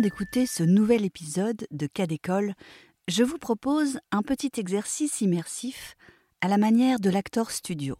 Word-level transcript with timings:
D'écouter 0.00 0.46
ce 0.46 0.62
nouvel 0.62 1.04
épisode 1.04 1.66
de 1.70 1.86
Cas 1.86 2.06
d'école, 2.06 2.54
je 3.08 3.22
vous 3.22 3.36
propose 3.36 4.00
un 4.10 4.22
petit 4.22 4.50
exercice 4.56 5.20
immersif 5.20 5.96
à 6.40 6.48
la 6.48 6.56
manière 6.56 6.98
de 6.98 7.10
l'acteur 7.10 7.50
studio. 7.50 7.96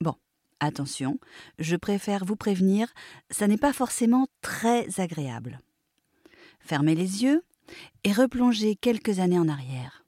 Bon, 0.00 0.14
attention, 0.60 1.18
je 1.58 1.76
préfère 1.76 2.24
vous 2.24 2.36
prévenir, 2.36 2.92
ça 3.30 3.48
n'est 3.48 3.56
pas 3.56 3.72
forcément 3.72 4.26
très 4.42 5.00
agréable. 5.00 5.60
Fermez 6.60 6.94
les 6.94 7.22
yeux 7.22 7.42
et 8.04 8.12
replongez 8.12 8.76
quelques 8.76 9.18
années 9.18 9.38
en 9.38 9.48
arrière. 9.48 10.04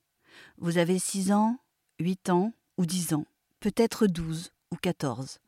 Vous 0.59 0.77
avez 0.77 0.99
6 0.99 1.33
ans, 1.33 1.57
8 1.99 2.29
ans 2.29 2.53
ou 2.77 2.85
10 2.85 3.15
ans, 3.15 3.27
peut-être 3.61 4.07
12 4.07 4.53
ou 4.71 4.77
14. 4.77 5.39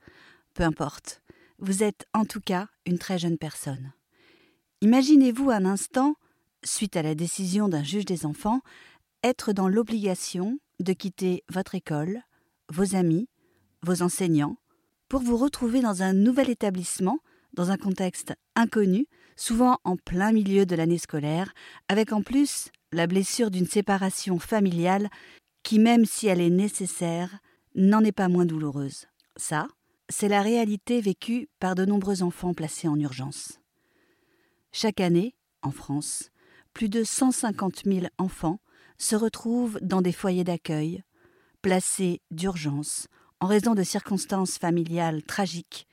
Peu 0.55 0.62
importe, 0.62 1.20
vous 1.59 1.83
êtes 1.83 2.06
en 2.14 2.25
tout 2.25 2.41
cas 2.41 2.69
une 2.87 2.98
très 2.98 3.19
jeune 3.19 3.39
personne. 3.39 3.92
Imaginez-vous 4.84 5.48
un 5.48 5.65
instant, 5.65 6.15
suite 6.62 6.95
à 6.97 7.02
la 7.02 7.15
décision 7.15 7.70
d'un 7.70 7.83
juge 7.83 8.05
des 8.05 8.27
enfants, 8.27 8.61
être 9.23 9.55
dans 9.55 9.66
l'obligation 9.66 10.59
de 10.79 10.92
quitter 10.92 11.42
votre 11.48 11.75
école, 11.75 12.20
vos 12.70 12.95
amis, 12.95 13.27
vos 13.83 14.02
enseignants, 14.02 14.59
pour 15.09 15.23
vous 15.23 15.39
retrouver 15.39 15.80
dans 15.80 16.02
un 16.02 16.12
nouvel 16.12 16.51
établissement, 16.51 17.20
dans 17.55 17.70
un 17.70 17.78
contexte 17.78 18.34
inconnu, 18.56 19.06
souvent 19.36 19.78
en 19.84 19.97
plein 19.97 20.33
milieu 20.33 20.67
de 20.67 20.77
l'année 20.77 20.98
scolaire, 20.98 21.55
avec 21.89 22.12
en 22.12 22.20
plus 22.20 22.69
la 22.92 23.06
blessure 23.06 23.51
d'une 23.51 23.67
séparation 23.67 24.39
familiale 24.39 25.08
qui, 25.62 25.78
même 25.78 26.05
si 26.05 26.27
elle 26.27 26.42
est 26.42 26.51
nécessaire, 26.51 27.39
n'en 27.75 28.05
est 28.05 28.12
pas 28.12 28.28
moins 28.28 28.45
douloureuse. 28.45 29.06
Ça, 29.36 29.67
c'est 30.11 30.28
la 30.28 30.42
réalité 30.42 31.01
vécue 31.01 31.48
par 31.58 31.75
de 31.75 31.86
nombreux 31.86 32.23
enfants 32.23 32.53
placés 32.53 32.86
en 32.86 33.01
urgence. 33.01 33.64
Chaque 34.77 35.00
année, 35.00 35.36
en 35.62 35.70
France, 35.70 36.33
plus 36.72 36.89
de 36.89 37.05
150 37.05 37.83
000 37.84 38.06
enfants 38.19 38.58
se 38.98 39.14
retrouvent 39.14 39.78
dans 39.80 40.03
des 40.03 40.11
foyers 40.11 40.42
d'accueil, 40.42 41.05
placés 41.62 42.22
d'urgence 42.33 43.06
en 43.39 43.47
raison 43.47 43.77
de 43.77 43.84
circonstances 43.84 44.58
familiales 44.58 45.22
tragiques 45.22 45.86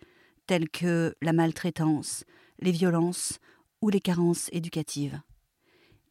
telles 0.48 0.68
que 0.68 1.14
la 1.22 1.32
maltraitance, 1.32 2.24
les 2.58 2.72
violences 2.72 3.38
ou 3.84 3.90
les 3.90 4.00
carences 4.00 4.50
éducatives. 4.52 5.22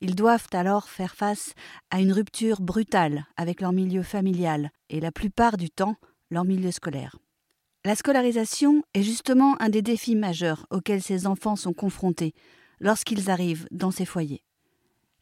Ils 0.01 0.15
doivent 0.15 0.47
alors 0.53 0.89
faire 0.89 1.17
face 1.17 1.55
à 1.91 2.01
une 2.01 2.13
rupture 2.13 2.61
brutale 2.61 3.27
avec 3.37 3.63
leur 3.63 3.73
milieu 3.73 4.05
familial 4.05 4.71
et 4.91 5.01
la 5.01 5.11
plupart 5.11 5.57
du 5.57 5.71
temps 5.71 5.97
leur 6.31 6.45
milieu 6.45 6.71
scolaire. 6.71 7.17
La 7.85 7.97
scolarisation 7.97 8.85
est 8.95 9.03
justement 9.03 9.61
un 9.61 9.71
des 9.71 9.83
défis 9.83 10.15
majeurs 10.15 10.67
auxquels 10.71 11.03
ces 11.03 11.27
enfants 11.27 11.57
sont 11.57 11.73
confrontés 11.73 12.33
lorsqu'ils 12.81 13.31
arrivent 13.31 13.67
dans 13.71 13.91
ces 13.91 14.05
foyers. 14.05 14.43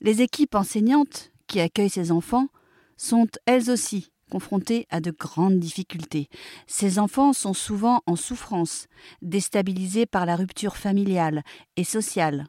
Les 0.01 0.23
équipes 0.23 0.55
enseignantes 0.55 1.33
qui 1.47 1.61
accueillent 1.61 1.91
ces 1.91 2.13
enfants 2.13 2.49
sont 2.97 3.29
elles 3.47 3.71
aussi 3.71 4.11
confrontées 4.31 4.87
à 4.91 5.01
de 5.01 5.11
grandes 5.11 5.59
difficultés. 5.59 6.29
Ces 6.67 6.99
enfants 6.99 7.33
sont 7.33 7.55
souvent 7.55 8.03
en 8.07 8.15
souffrance, 8.17 8.87
déstabilisés 9.23 10.07
par 10.07 10.27
la 10.27 10.37
rupture 10.37 10.77
familiale 10.77 11.43
et 11.77 11.85
sociale. 11.85 12.47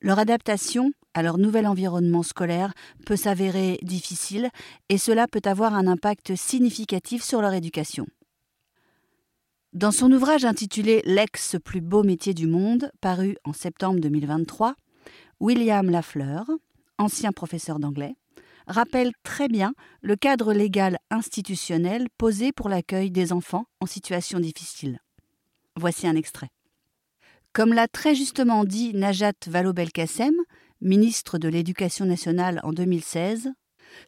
Leur 0.00 0.18
adaptation 0.18 0.92
à 1.14 1.22
leur 1.22 1.38
nouvel 1.38 1.66
environnement 1.66 2.22
scolaire 2.22 2.72
peut 3.04 3.16
s'avérer 3.16 3.78
difficile 3.82 4.50
et 4.88 4.98
cela 4.98 5.26
peut 5.26 5.42
avoir 5.44 5.74
un 5.74 5.86
impact 5.86 6.36
significatif 6.36 7.22
sur 7.22 7.42
leur 7.42 7.52
éducation. 7.52 8.06
Dans 9.78 9.92
son 9.92 10.10
ouvrage 10.10 10.44
intitulé 10.44 11.02
L'ex 11.04 11.54
plus 11.64 11.80
beau 11.80 12.02
métier 12.02 12.34
du 12.34 12.48
monde, 12.48 12.90
paru 13.00 13.36
en 13.44 13.52
septembre 13.52 14.00
2023, 14.00 14.74
William 15.38 15.88
Lafleur, 15.88 16.50
ancien 16.98 17.30
professeur 17.30 17.78
d'anglais, 17.78 18.16
rappelle 18.66 19.12
très 19.22 19.46
bien 19.46 19.74
le 20.02 20.16
cadre 20.16 20.52
légal 20.52 20.98
institutionnel 21.12 22.08
posé 22.18 22.50
pour 22.50 22.68
l'accueil 22.68 23.12
des 23.12 23.32
enfants 23.32 23.66
en 23.78 23.86
situation 23.86 24.40
difficile. 24.40 24.98
Voici 25.76 26.08
un 26.08 26.16
extrait. 26.16 26.50
Comme 27.52 27.72
l'a 27.72 27.86
très 27.86 28.16
justement 28.16 28.64
dit 28.64 28.94
Najat 28.94 29.46
Vallaud-Belkacem, 29.46 30.34
ministre 30.80 31.38
de 31.38 31.48
l'Éducation 31.48 32.04
nationale 32.04 32.60
en 32.64 32.72
2016, 32.72 33.52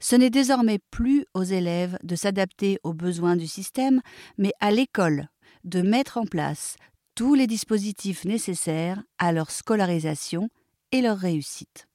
ce 0.00 0.16
n'est 0.16 0.30
désormais 0.30 0.80
plus 0.90 1.26
aux 1.32 1.44
élèves 1.44 1.96
de 2.02 2.16
s'adapter 2.16 2.80
aux 2.82 2.92
besoins 2.92 3.36
du 3.36 3.46
système, 3.46 4.00
mais 4.36 4.50
à 4.58 4.72
l'école 4.72 5.28
de 5.64 5.82
mettre 5.82 6.18
en 6.18 6.24
place 6.24 6.76
tous 7.14 7.34
les 7.34 7.46
dispositifs 7.46 8.24
nécessaires 8.24 9.02
à 9.18 9.32
leur 9.32 9.50
scolarisation 9.50 10.48
et 10.92 11.02
leur 11.02 11.18
réussite. 11.18 11.86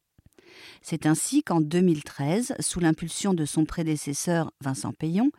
C'est 0.82 1.06
ainsi 1.06 1.44
qu'en 1.44 1.62
2013, 1.62 2.56
sous 2.60 2.80
l'impulsion 2.80 3.34
de 3.34 3.46
son 3.46 3.66
prédécesseur 3.66 4.52
Vincent 4.62 4.94
Payon, 4.94 5.32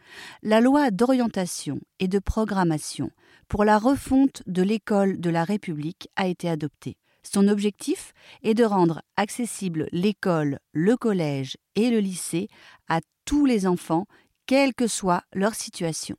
la 0.43 0.61
loi 0.61 0.91
d'orientation 0.91 1.79
et 2.01 2.09
de 2.09 2.19
programmation 2.19 3.11
pour 3.49 3.65
la 3.65 3.79
refonte 3.79 4.43
de 4.47 4.63
l'école 4.63 5.21
de 5.21 5.31
la 5.31 5.45
République 5.45 6.09
a 6.17 6.27
été 6.27 6.49
adoptée. 6.49 6.97
Son 7.23 7.49
objectif 7.49 8.13
est 8.43 8.55
de 8.55 8.65
rendre 8.65 9.03
accessible 9.17 9.89
l'école, 9.93 10.61
le 10.73 10.97
collège 10.97 11.57
et 11.75 11.91
le 11.91 11.99
lycée 11.99 12.49
à 12.89 13.01
tous 13.25 13.47
les 13.47 13.67
enfants, 13.67 14.07
quelle 14.47 14.75
que 14.75 14.87
soit 14.87 15.23
leur 15.33 15.55
situation. 15.55 16.17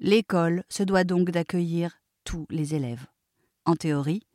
L'école 0.00 0.64
se 0.68 0.82
doit 0.82 1.04
donc 1.04 1.30
d'accueillir 1.30 2.00
tous 2.24 2.46
les 2.50 2.74
élèves. 2.74 3.06
En 3.64 3.76
théorie, 3.76 4.26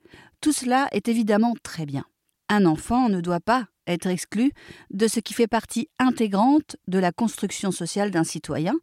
tout 0.41 0.51
cela 0.51 0.87
est 0.91 1.07
évidemment 1.07 1.53
très 1.63 1.85
bien. 1.85 2.05
Un 2.49 2.65
enfant 2.65 3.09
ne 3.09 3.21
doit 3.21 3.39
pas 3.39 3.67
être 3.87 4.07
exclu 4.07 4.51
de 4.89 5.07
ce 5.07 5.19
qui 5.19 5.33
fait 5.33 5.47
partie 5.47 5.89
intégrante 5.99 6.77
de 6.87 6.99
la 6.99 7.11
construction 7.11 7.71
sociale 7.71 8.11
d'un 8.11 8.23
citoyen, 8.23 8.73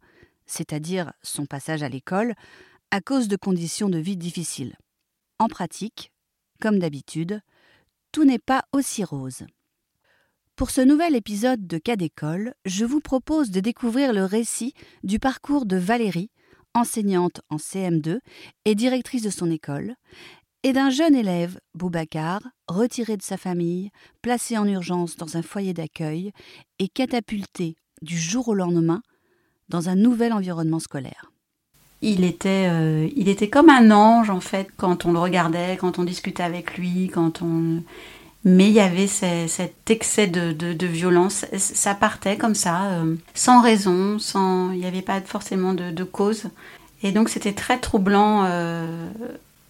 c'est-à-dire 0.45 1.13
son 1.21 1.45
passage 1.45 1.83
à 1.83 1.89
l'école, 1.89 2.33
à 2.91 3.01
cause 3.01 3.27
de 3.27 3.35
conditions 3.35 3.89
de 3.89 3.99
vie 3.99 4.17
difficiles. 4.17 4.75
En 5.37 5.47
pratique, 5.47 6.11
comme 6.61 6.79
d'habitude, 6.79 7.41
tout 8.11 8.25
n'est 8.25 8.39
pas 8.39 8.63
aussi 8.73 9.03
rose. 9.03 9.45
Pour 10.55 10.71
ce 10.71 10.81
nouvel 10.81 11.15
épisode 11.15 11.67
de 11.67 11.77
Cas 11.77 11.95
d'école, 11.95 12.53
je 12.65 12.83
vous 12.83 12.99
propose 12.99 13.51
de 13.51 13.59
découvrir 13.59 14.11
le 14.11 14.25
récit 14.25 14.73
du 15.03 15.19
parcours 15.19 15.65
de 15.65 15.77
Valérie, 15.77 16.31
enseignante 16.73 17.41
en 17.49 17.57
CM2 17.57 18.19
et 18.65 18.75
directrice 18.75 19.23
de 19.23 19.29
son 19.29 19.49
école, 19.49 19.95
et 20.63 20.73
d'un 20.73 20.89
jeune 20.89 21.15
élève, 21.15 21.59
Boubacar, 21.73 22.41
retiré 22.67 23.15
de 23.15 23.21
sa 23.21 23.37
famille, 23.37 23.91
placé 24.21 24.57
en 24.57 24.67
urgence 24.67 25.15
dans 25.15 25.37
un 25.37 25.41
foyer 25.41 25.73
d'accueil 25.73 26.31
et 26.79 26.89
catapulté 26.89 27.75
du 28.01 28.17
jour 28.17 28.49
au 28.49 28.53
lendemain 28.53 29.01
dans 29.69 29.87
un 29.87 29.95
nouvel 29.95 30.33
environnement 30.33 30.79
scolaire. 30.79 31.31
Il 32.01 32.23
était, 32.23 32.67
euh, 32.69 33.09
il 33.15 33.29
était 33.29 33.49
comme 33.49 33.69
un 33.69 33.91
ange 33.91 34.29
en 34.29 34.39
fait 34.39 34.69
quand 34.77 35.05
on 35.05 35.11
le 35.11 35.19
regardait, 35.19 35.77
quand 35.77 35.99
on 35.99 36.03
discutait 36.03 36.43
avec 36.43 36.77
lui, 36.77 37.09
quand 37.09 37.41
on. 37.41 37.83
Mais 38.45 38.67
il 38.67 38.73
y 38.73 38.79
avait 38.79 39.07
cet 39.07 39.89
excès 39.89 40.27
de, 40.27 40.85
violence. 40.85 41.45
Ça 41.57 41.93
partait 41.93 42.37
comme 42.37 42.55
ça, 42.55 42.85
euh, 42.91 43.15
sans 43.33 43.61
raison, 43.61 44.17
sans. 44.17 44.71
Il 44.71 44.79
n'y 44.79 44.85
avait 44.85 45.01
pas 45.01 45.19
forcément 45.21 45.73
de, 45.73 46.03
cause. 46.03 46.45
Et 47.03 47.11
donc 47.11 47.29
c'était 47.29 47.53
très 47.53 47.79
troublant 47.79 48.45
euh, 48.45 49.09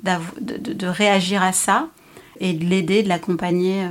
de, 0.04 0.88
réagir 0.88 1.42
à 1.44 1.52
ça 1.52 1.88
et 2.40 2.54
de 2.54 2.66
l'aider, 2.66 3.04
de 3.04 3.10
l'accompagner. 3.10 3.88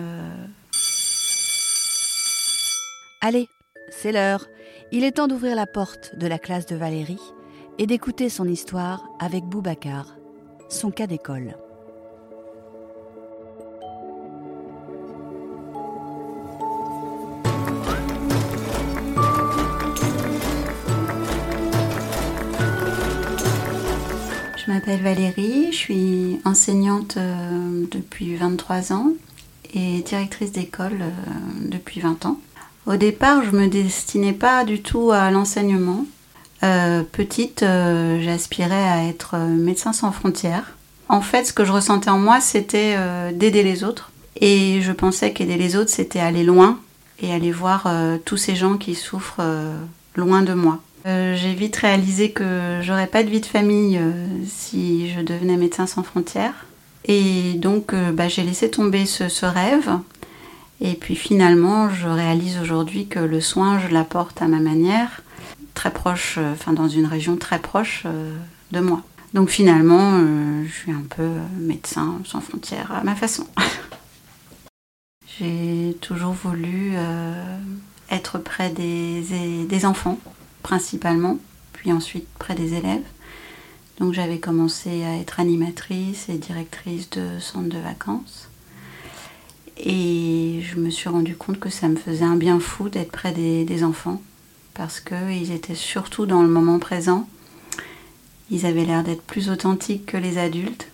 Allez, 3.20 3.48
c'est 3.90 4.12
l'heure. 4.12 4.46
Il 4.92 5.04
est 5.04 5.12
temps 5.12 5.28
d'ouvrir 5.28 5.56
la 5.56 5.66
porte 5.66 6.16
de 6.16 6.26
la 6.26 6.38
classe 6.38 6.66
de 6.66 6.76
Valérie 6.76 7.20
et 7.78 7.86
d'écouter 7.86 8.28
son 8.28 8.46
histoire 8.46 9.04
avec 9.18 9.44
Boubacar, 9.44 10.16
son 10.68 10.90
cas 10.90 11.06
d'école. 11.06 11.56
Je 24.68 24.74
m'appelle 24.74 25.00
Valérie, 25.00 25.68
je 25.72 25.76
suis 25.76 26.40
enseignante 26.44 27.16
euh, 27.16 27.86
depuis 27.90 28.36
23 28.36 28.92
ans 28.92 29.12
et 29.72 30.00
directrice 30.02 30.52
d'école 30.52 30.98
euh, 31.00 31.10
depuis 31.62 32.00
20 32.00 32.26
ans. 32.26 32.38
Au 32.84 32.96
départ, 32.96 33.42
je 33.42 33.50
ne 33.50 33.60
me 33.60 33.68
destinais 33.68 34.34
pas 34.34 34.66
du 34.66 34.82
tout 34.82 35.10
à 35.10 35.30
l'enseignement. 35.30 36.04
Euh, 36.64 37.02
petite, 37.02 37.60
j'aspirais 37.60 38.74
à 38.90 39.04
être 39.04 39.38
médecin 39.38 39.94
sans 39.94 40.12
frontières. 40.12 40.76
En 41.08 41.22
fait, 41.22 41.44
ce 41.44 41.54
que 41.54 41.64
je 41.64 41.72
ressentais 41.72 42.10
en 42.10 42.18
moi, 42.18 42.42
c'était 42.42 42.98
d'aider 43.32 43.62
les 43.62 43.84
autres. 43.84 44.12
Et 44.38 44.82
je 44.82 44.92
pensais 44.92 45.32
qu'aider 45.32 45.56
les 45.56 45.76
autres, 45.76 45.90
c'était 45.90 46.20
aller 46.20 46.44
loin 46.44 46.78
et 47.22 47.32
aller 47.32 47.52
voir 47.52 47.90
tous 48.26 48.36
ces 48.36 48.54
gens 48.54 48.76
qui 48.76 48.94
souffrent 48.94 49.40
loin 50.14 50.42
de 50.42 50.52
moi. 50.52 50.80
J'ai 51.04 51.54
vite 51.54 51.76
réalisé 51.76 52.32
que 52.32 52.80
j'aurais 52.82 53.06
pas 53.06 53.22
de 53.22 53.30
vie 53.30 53.40
de 53.40 53.46
famille 53.46 53.98
si 54.46 55.10
je 55.10 55.20
devenais 55.20 55.56
médecin 55.56 55.86
sans 55.86 56.02
frontières. 56.02 56.66
Et 57.04 57.54
donc, 57.54 57.94
bah, 57.94 58.28
j'ai 58.28 58.42
laissé 58.42 58.70
tomber 58.70 59.06
ce, 59.06 59.46
rêve. 59.46 59.90
Et 60.80 60.94
puis 60.94 61.16
finalement, 61.16 61.90
je 61.90 62.06
réalise 62.06 62.58
aujourd'hui 62.60 63.08
que 63.08 63.18
le 63.18 63.40
soin, 63.40 63.80
je 63.80 63.88
l'apporte 63.88 64.42
à 64.42 64.48
ma 64.48 64.60
manière, 64.60 65.22
très 65.74 65.90
proche, 65.90 66.38
enfin 66.52 66.72
dans 66.72 66.88
une 66.88 67.06
région 67.06 67.36
très 67.36 67.58
proche 67.58 68.04
de 68.70 68.80
moi. 68.80 69.02
Donc 69.34 69.48
finalement, 69.48 70.20
je 70.64 70.72
suis 70.72 70.92
un 70.92 71.04
peu 71.08 71.28
médecin 71.58 72.20
sans 72.24 72.40
frontières 72.40 72.92
à 72.92 73.02
ma 73.02 73.14
façon. 73.14 73.46
J'ai 75.38 75.96
toujours 76.00 76.32
voulu 76.32 76.94
être 78.10 78.38
près 78.38 78.70
des 78.70 79.84
enfants, 79.84 80.18
principalement, 80.68 81.38
puis 81.72 81.92
ensuite 81.92 82.28
près 82.38 82.54
des 82.54 82.74
élèves. 82.74 83.06
Donc 83.98 84.12
j'avais 84.12 84.38
commencé 84.38 85.02
à 85.02 85.16
être 85.16 85.40
animatrice 85.40 86.28
et 86.28 86.36
directrice 86.36 87.08
de 87.08 87.38
centre 87.40 87.70
de 87.70 87.78
vacances. 87.78 88.50
Et 89.78 90.60
je 90.62 90.78
me 90.78 90.90
suis 90.90 91.08
rendu 91.08 91.36
compte 91.36 91.58
que 91.58 91.70
ça 91.70 91.88
me 91.88 91.96
faisait 91.96 92.26
un 92.26 92.36
bien 92.36 92.60
fou 92.60 92.90
d'être 92.90 93.10
près 93.10 93.32
des, 93.32 93.82
enfants, 93.82 94.20
parce 94.74 95.00
qu'ils 95.00 95.52
étaient 95.52 95.74
surtout 95.74 96.26
dans 96.26 96.42
le 96.42 96.48
moment 96.48 96.78
présent. 96.78 97.26
Ils 98.50 98.66
avaient 98.66 98.84
l'air 98.84 99.04
d'être 99.04 99.22
plus 99.22 99.48
authentiques 99.48 100.04
que 100.04 100.18
les 100.18 100.36
adultes. 100.36 100.88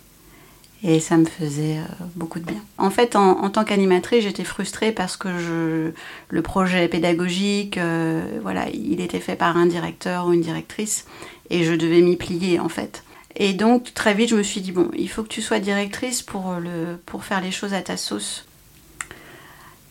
Et 0.87 0.99
ça 0.99 1.17
me 1.17 1.25
faisait 1.25 1.79
euh, 1.79 2.05
beaucoup 2.15 2.39
de 2.39 2.45
bien. 2.45 2.61
En 2.77 2.91
fait, 2.91 3.15
en, 3.15 3.49
tant 3.49 3.63
qu'animatrice, 3.63 4.23
j'étais 4.23 4.43
frustrée 4.43 4.91
parce 4.91 5.17
que 5.17 5.91
le 6.29 6.41
projet 6.43 6.87
pédagogique, 6.87 7.79
euh, 7.79 8.39
voilà, 8.43 8.69
il 8.69 9.01
était 9.01 9.19
fait 9.19 9.35
par 9.35 9.57
un 9.57 9.65
directeur 9.65 10.27
ou 10.27 10.33
une 10.33 10.41
directrice 10.41 11.05
et 11.49 11.63
je 11.63 11.73
devais 11.73 12.01
m'y 12.01 12.17
plier 12.17 12.59
en 12.59 12.69
fait. 12.69 13.03
Et 13.35 13.53
donc 13.53 13.95
très 13.95 14.13
vite, 14.13 14.29
je 14.29 14.35
me 14.35 14.43
suis 14.43 14.61
dit 14.61 14.71
bon, 14.71 14.91
il 14.95 15.09
faut 15.09 15.23
que 15.23 15.27
tu 15.27 15.41
sois 15.41 15.59
directrice 15.59 16.21
pour, 16.21 16.53
le, 16.53 16.97
pour 17.07 17.23
faire 17.23 17.41
les 17.41 17.51
choses 17.51 17.73
à 17.73 17.81
ta 17.81 17.97
sauce. 17.97 18.45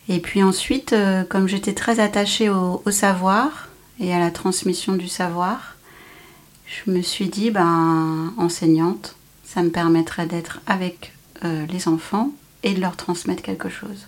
Et 0.07 0.19
puis 0.19 0.43
ensuite, 0.43 0.93
euh, 0.93 1.25
comme 1.25 1.47
j'étais 1.47 1.73
très 1.73 1.99
attachée 1.99 2.49
au, 2.49 2.81
savoir 2.89 3.67
et 3.99 4.13
à 4.13 4.19
la 4.19 4.31
transmission 4.31 4.93
du 4.93 5.09
savoir, 5.09 5.75
je 6.65 6.89
me 6.89 7.01
suis 7.01 7.27
dit 7.27 7.51
ben 7.51 8.33
enseignante, 8.37 9.15
ça 9.55 9.63
me 9.63 9.69
permettrait 9.69 10.25
d'être 10.25 10.59
avec 10.67 11.13
euh, 11.45 11.65
les 11.67 11.87
enfants 11.87 12.31
et 12.63 12.73
de 12.73 12.81
leur 12.81 12.97
transmettre 12.97 13.41
quelque 13.41 13.69
chose. 13.69 14.05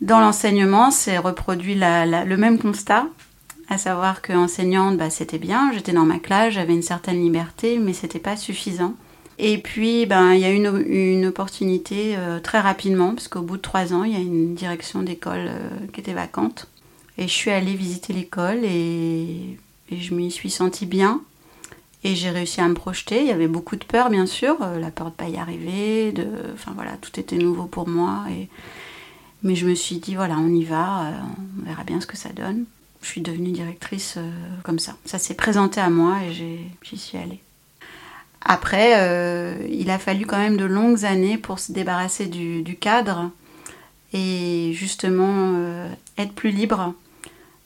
Dans 0.00 0.18
l'enseignement, 0.18 0.90
c'est 0.90 1.16
reproduit 1.16 1.76
le 1.76 2.36
même 2.36 2.58
constat, 2.58 3.06
à 3.68 3.78
savoir 3.78 4.20
que 4.20 4.32
enseignante, 4.32 4.96
bah, 4.96 5.10
c'était 5.10 5.38
bien, 5.38 5.70
j'étais 5.72 5.92
dans 5.92 6.04
ma 6.04 6.18
classe, 6.18 6.54
j'avais 6.54 6.72
une 6.74 6.82
certaine 6.82 7.22
liberté, 7.22 7.78
mais 7.78 7.92
c'était 7.92 8.18
pas 8.18 8.36
suffisant. 8.36 8.94
Et 9.38 9.58
puis, 9.58 10.06
ben, 10.06 10.32
il 10.32 10.40
y 10.40 10.44
a 10.44 10.50
eu 10.50 10.56
une, 10.56 11.26
opportunité 11.26 12.16
euh, 12.16 12.40
très 12.40 12.58
rapidement, 12.58 13.14
parce 13.14 13.28
qu'au 13.28 13.42
bout 13.42 13.58
de 13.58 13.62
trois 13.62 13.94
ans, 13.94 14.02
il 14.02 14.12
y 14.12 14.16
a 14.16 14.20
une 14.20 14.56
direction 14.56 15.02
d'école 15.02 15.46
euh, 15.50 15.68
qui 15.92 16.00
était 16.00 16.14
vacante. 16.14 16.66
Et 17.16 17.28
je 17.28 17.32
suis 17.32 17.52
allée 17.52 17.74
visiter 17.74 18.12
l'école 18.12 18.64
et, 18.64 19.56
et 19.92 20.00
je 20.00 20.14
m'y 20.14 20.32
suis 20.32 20.50
sentie 20.50 20.86
bien. 20.86 21.20
Et 22.04 22.14
j'ai 22.14 22.30
réussi 22.30 22.60
à 22.60 22.68
me 22.68 22.74
projeter. 22.74 23.20
Il 23.20 23.26
y 23.26 23.32
avait 23.32 23.48
beaucoup 23.48 23.76
de 23.76 23.84
peur, 23.84 24.10
bien 24.10 24.26
sûr, 24.26 24.56
euh, 24.62 24.78
la 24.78 24.90
peur 24.90 25.10
de 25.10 25.14
pas 25.14 25.28
y 25.28 25.36
arriver, 25.36 26.12
de, 26.12 26.26
enfin 26.54 26.72
voilà, 26.74 26.92
tout 27.00 27.18
était 27.18 27.36
nouveau 27.36 27.64
pour 27.64 27.88
moi. 27.88 28.24
Et, 28.30 28.48
mais 29.42 29.54
je 29.54 29.66
me 29.66 29.74
suis 29.74 29.96
dit, 29.96 30.14
voilà, 30.14 30.36
on 30.38 30.48
y 30.48 30.64
va, 30.64 31.12
on 31.60 31.64
verra 31.64 31.84
bien 31.84 32.00
ce 32.00 32.06
que 32.06 32.16
ça 32.16 32.30
donne 32.30 32.64
je 33.02 33.06
suis 33.06 33.20
devenue 33.20 33.50
directrice 33.50 34.14
euh, 34.16 34.30
comme 34.62 34.78
ça. 34.78 34.96
Ça 35.04 35.18
s'est 35.18 35.34
présenté 35.34 35.80
à 35.80 35.90
moi 35.90 36.18
et 36.24 36.32
j'y 36.32 36.98
suis 36.98 37.18
allée. 37.18 37.40
Après, 38.40 38.94
euh, 38.96 39.66
il 39.68 39.90
a 39.90 39.98
fallu 39.98 40.24
quand 40.24 40.38
même 40.38 40.56
de 40.56 40.64
longues 40.64 41.04
années 41.04 41.38
pour 41.38 41.58
se 41.58 41.72
débarrasser 41.72 42.26
du, 42.26 42.76
cadre 42.80 43.30
et 44.12 44.72
justement 44.74 45.54
euh, 45.56 45.90
être 46.16 46.32
plus 46.32 46.50
libre 46.50 46.94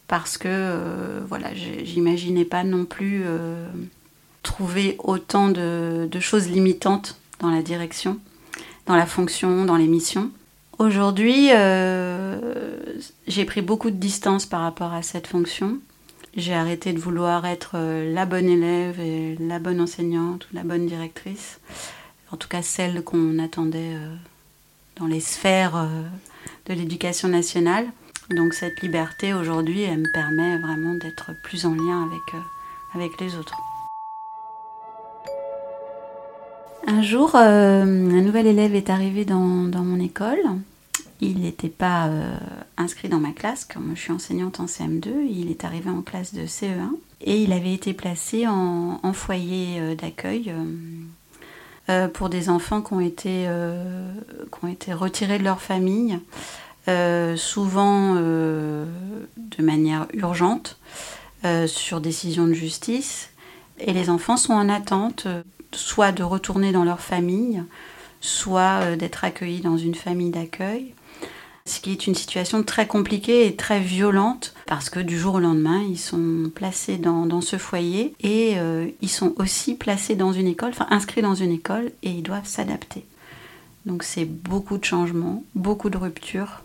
parce 0.08 0.36
que 0.36 1.22
voilà, 1.28 1.54
j'imaginais 1.54 2.44
pas 2.44 2.64
non 2.64 2.84
plus 2.84 3.24
trouver 4.42 4.96
autant 4.98 5.48
de, 5.48 6.08
choses 6.20 6.48
limitantes 6.48 7.18
dans 7.40 7.50
la 7.50 7.62
direction, 7.62 8.18
dans 8.86 8.96
la 8.96 9.06
fonction, 9.06 9.64
dans 9.64 9.76
les 9.76 9.86
missions. 9.86 10.30
Aujourd'hui, 10.78 11.50
euh, 11.52 12.38
j'ai 13.26 13.44
pris 13.44 13.62
beaucoup 13.62 13.90
de 13.90 13.96
distance 13.96 14.46
par 14.46 14.62
rapport 14.62 14.92
à 14.92 15.02
cette 15.02 15.26
fonction. 15.26 15.78
J'ai 16.34 16.54
arrêté 16.54 16.92
de 16.92 16.98
vouloir 16.98 17.44
être 17.46 17.72
euh, 17.74 18.12
la 18.12 18.26
bonne 18.26 18.48
élève 18.48 18.98
et 19.00 19.36
la 19.38 19.58
bonne 19.58 19.80
enseignante 19.80 20.46
ou 20.46 20.56
la 20.56 20.64
bonne 20.64 20.86
directrice. 20.86 21.60
En 22.30 22.36
tout 22.36 22.48
cas, 22.48 22.62
celle 22.62 23.02
qu'on 23.02 23.38
attendait 23.38 23.94
euh, 23.94 24.14
dans 24.96 25.06
les 25.06 25.20
sphères 25.20 25.88
de 26.66 26.74
l'éducation 26.74 27.28
nationale. 27.28 27.86
Donc 28.30 28.54
cette 28.54 28.80
liberté 28.80 29.34
aujourd'hui, 29.34 29.82
elle 29.82 29.98
me 29.98 30.12
permet 30.12 30.58
vraiment 30.58 30.94
d'être 30.94 31.32
plus 31.42 31.66
en 31.66 31.74
lien 31.74 32.08
avec 32.94 33.20
les 33.20 33.34
autres. 33.36 33.56
Un 36.86 37.02
jour, 37.02 37.36
euh, 37.36 37.82
un 37.82 38.22
nouvel 38.22 38.46
élève 38.46 38.74
est 38.74 38.90
arrivé 38.90 39.24
dans, 39.24 39.38
mon 39.38 40.00
école. 40.00 40.40
Il 41.20 41.40
n'était 41.40 41.68
pas 41.68 42.08
euh, 42.08 42.34
inscrit 42.76 43.08
dans 43.08 43.20
ma 43.20 43.30
classe, 43.30 43.64
comme 43.64 43.92
je 43.94 44.00
suis 44.00 44.12
enseignante 44.12 44.58
en 44.58 44.66
CM2. 44.66 45.08
Il 45.30 45.50
est 45.50 45.64
arrivé 45.64 45.90
en 45.90 46.02
classe 46.02 46.34
de 46.34 46.42
CE1 46.42 46.90
et 47.20 47.40
il 47.40 47.52
avait 47.52 47.72
été 47.72 47.92
placé 47.92 48.48
en, 48.48 49.12
foyer 49.12 49.78
euh, 49.80 49.94
d'accueil 49.94 50.52
pour 52.14 52.28
des 52.28 52.48
enfants 52.48 52.80
qui 52.80 53.12
qui 53.14 53.48
ont 54.64 54.68
été 54.68 54.92
retirés 54.92 55.38
de 55.38 55.44
leur 55.44 55.60
famille, 55.60 56.18
souvent 57.36 58.14
de 58.14 58.86
manière 59.58 60.06
urgente, 60.14 60.78
sur 61.66 62.00
décision 62.00 62.46
de 62.46 62.54
justice. 62.54 63.30
Et 63.78 63.92
les 63.92 64.10
enfants 64.10 64.36
sont 64.36 64.54
en 64.54 64.68
attente 64.68 65.26
soit 65.74 66.12
de 66.12 66.22
retourner 66.22 66.72
dans 66.72 66.84
leur 66.84 67.00
famille, 67.00 67.62
soit 68.20 68.80
euh, 68.82 68.96
d'être 68.96 69.24
accueillis 69.24 69.60
dans 69.60 69.76
une 69.76 69.94
famille 69.94 70.30
d'accueil. 70.30 70.94
Ce 71.64 71.78
qui 71.78 71.92
est 71.92 72.06
une 72.08 72.14
situation 72.16 72.64
très 72.64 72.88
compliquée 72.88 73.46
et 73.46 73.54
très 73.54 73.78
violente 73.78 74.52
parce 74.66 74.90
que 74.90 74.98
du 74.98 75.16
jour 75.16 75.36
au 75.36 75.40
lendemain, 75.40 75.80
ils 75.80 75.98
sont 75.98 76.50
placés 76.52 76.98
dans, 76.98 77.40
ce 77.40 77.56
foyer 77.56 78.14
et 78.20 78.54
euh, 78.56 78.88
ils 79.00 79.08
sont 79.08 79.32
aussi 79.36 79.74
placés 79.74 80.16
dans 80.16 80.32
une 80.32 80.48
école, 80.48 80.70
enfin 80.70 80.88
inscrits 80.90 81.22
dans 81.22 81.36
une 81.36 81.52
école 81.52 81.92
et 82.02 82.10
ils 82.10 82.22
doivent 82.22 82.46
s'adapter. 82.46 83.04
Donc 83.86 84.02
c'est 84.02 84.24
beaucoup 84.24 84.76
de 84.76 84.84
changements, 84.84 85.44
beaucoup 85.54 85.88
de 85.88 85.98
ruptures, 85.98 86.62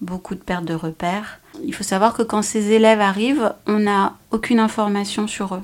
beaucoup 0.00 0.36
de 0.36 0.40
pertes 0.40 0.64
de 0.64 0.74
repères. 0.74 1.40
Il 1.64 1.74
faut 1.74 1.84
savoir 1.84 2.14
que 2.14 2.22
quand 2.22 2.42
ces 2.42 2.70
élèves 2.70 3.00
arrivent, 3.00 3.54
on 3.66 3.80
n'a 3.80 4.16
aucune 4.30 4.60
information 4.60 5.26
sur 5.26 5.56
eux. 5.56 5.62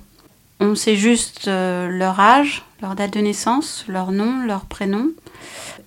On 0.60 0.74
sait 0.74 0.96
juste 0.96 1.48
euh, 1.48 1.88
leur 1.88 2.20
âge, 2.20 2.64
leur 2.80 2.94
date 2.94 3.14
de 3.14 3.20
naissance, 3.20 3.84
leur 3.88 4.12
nom, 4.12 4.44
leur 4.46 4.66
prénom, 4.66 5.10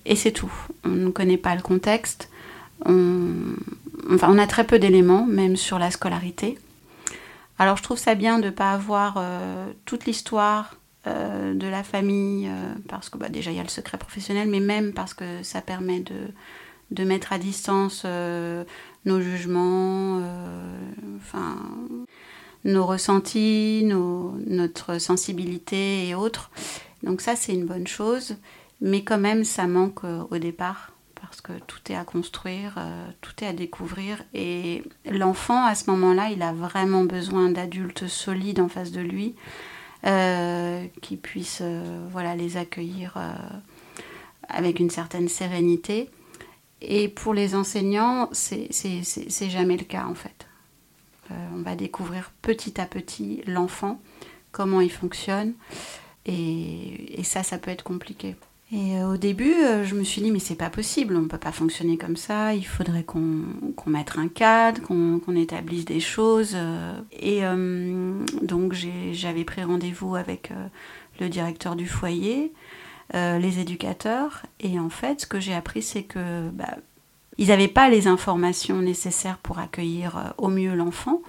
et 0.04 0.14
c'est 0.14 0.32
tout. 0.32 0.52
On 0.84 0.90
ne 0.90 1.10
connaît 1.10 1.38
pas 1.38 1.54
le 1.54 1.62
contexte. 1.62 2.30
On, 2.84 3.32
enfin, 4.10 4.28
on 4.30 4.38
a 4.38 4.46
très 4.46 4.64
peu 4.64 4.78
d'éléments, 4.78 5.26
même 5.26 5.56
sur 5.56 5.78
la 5.78 5.90
scolarité. 5.90 6.58
Alors 7.58 7.76
je 7.76 7.82
trouve 7.82 7.98
ça 7.98 8.14
bien 8.14 8.38
de 8.38 8.46
ne 8.46 8.50
pas 8.50 8.72
avoir 8.72 9.14
euh, 9.16 9.66
toute 9.84 10.04
l'histoire 10.04 10.76
euh, 11.06 11.54
de 11.54 11.66
la 11.66 11.82
famille, 11.82 12.48
parce 12.88 13.08
que 13.08 13.18
bah, 13.18 13.30
déjà 13.30 13.50
il 13.50 13.56
y 13.56 13.60
a 13.60 13.64
le 13.64 13.68
secret 13.68 13.98
professionnel, 13.98 14.48
mais 14.48 14.60
même 14.60 14.92
parce 14.92 15.14
que 15.14 15.42
ça 15.42 15.60
permet 15.60 16.00
de, 16.00 16.28
de 16.90 17.04
mettre 17.04 17.32
à 17.32 17.38
distance 17.38 18.04
nos 18.04 19.20
jugements, 19.20 20.20
enfin 21.16 21.56
nos 22.64 22.86
ressentis, 22.86 23.82
notre 23.84 24.98
sensibilité 24.98 26.08
et 26.08 26.14
autres. 26.14 26.50
Donc 27.02 27.20
ça, 27.20 27.36
c'est 27.36 27.54
une 27.54 27.66
bonne 27.66 27.86
chose, 27.86 28.36
mais 28.80 29.02
quand 29.02 29.18
même, 29.18 29.44
ça 29.44 29.66
manque 29.66 30.04
euh, 30.04 30.24
au 30.30 30.38
départ 30.38 30.92
parce 31.20 31.40
que 31.40 31.52
tout 31.66 31.80
est 31.90 31.96
à 31.96 32.04
construire, 32.04 32.76
euh, 32.78 33.08
tout 33.20 33.32
est 33.42 33.46
à 33.46 33.52
découvrir. 33.52 34.22
Et 34.34 34.82
l'enfant, 35.10 35.64
à 35.64 35.74
ce 35.74 35.90
moment-là, 35.90 36.30
il 36.30 36.42
a 36.42 36.52
vraiment 36.52 37.04
besoin 37.04 37.50
d'adultes 37.50 38.06
solides 38.06 38.60
en 38.60 38.68
face 38.68 38.92
de 38.92 39.00
lui, 39.00 39.34
euh, 40.06 40.86
qui 41.02 41.16
puissent 41.16 41.62
voilà, 42.10 42.36
les 42.36 42.56
accueillir 42.56 43.18
avec 44.48 44.80
une 44.80 44.90
certaine 44.90 45.28
sérénité. 45.28 46.08
Et 46.80 47.08
pour 47.08 47.34
les 47.34 47.54
enseignants, 47.56 48.28
c'est 48.32 49.50
jamais 49.50 49.76
le 49.76 49.84
cas 49.84 50.06
en 50.06 50.14
fait. 50.14 50.47
Euh, 51.30 51.34
on 51.54 51.62
va 51.62 51.74
découvrir 51.74 52.32
petit 52.42 52.80
à 52.80 52.86
petit 52.86 53.42
l'enfant, 53.46 54.00
comment 54.52 54.80
il 54.80 54.90
fonctionne. 54.90 55.54
Et, 56.26 57.20
ça, 57.22 57.42
ça 57.42 57.58
peut 57.58 57.70
être 57.70 57.84
compliqué. 57.84 58.36
Et 58.70 58.98
euh, 58.98 59.14
au 59.14 59.16
début, 59.16 59.54
euh, 59.54 59.84
je 59.84 59.94
me 59.94 60.04
suis 60.04 60.20
dit, 60.20 60.30
mais 60.30 60.38
c'est 60.38 60.54
pas 60.54 60.68
possible, 60.68 61.16
on 61.16 61.26
peut 61.26 61.38
pas 61.38 61.52
fonctionner 61.52 61.96
comme 61.96 62.16
ça, 62.16 62.54
il 62.54 62.66
faudrait 62.66 63.02
qu'on 63.02 63.44
mette 63.86 64.18
un 64.18 64.28
cadre, 64.28 64.82
qu'on 64.82 65.36
établisse 65.36 65.86
des 65.86 66.00
choses. 66.00 66.56
Et 67.12 67.42
donc, 68.42 68.74
j'avais 69.12 69.44
pris 69.44 69.62
rendez-vous 69.62 70.16
avec 70.16 70.52
le 71.18 71.28
directeur 71.28 71.76
du 71.76 71.86
foyer, 71.86 72.52
les 73.14 73.58
éducateurs, 73.58 74.42
et 74.60 74.78
en 74.78 74.90
fait, 74.90 75.22
ce 75.22 75.26
que 75.26 75.40
j'ai 75.40 75.54
appris, 75.54 75.82
c'est 75.82 76.02
que 76.02 76.50
bah, 76.50 76.76
ils 77.38 77.48
n'avaient 77.48 77.68
pas 77.68 77.88
les 77.88 78.06
informations 78.06 78.76
nécessaires 78.76 79.38
pour 79.38 79.58
accueillir 79.58 80.34
au 80.38 80.48
mieux 80.48 80.74
l'enfant. 80.74 81.22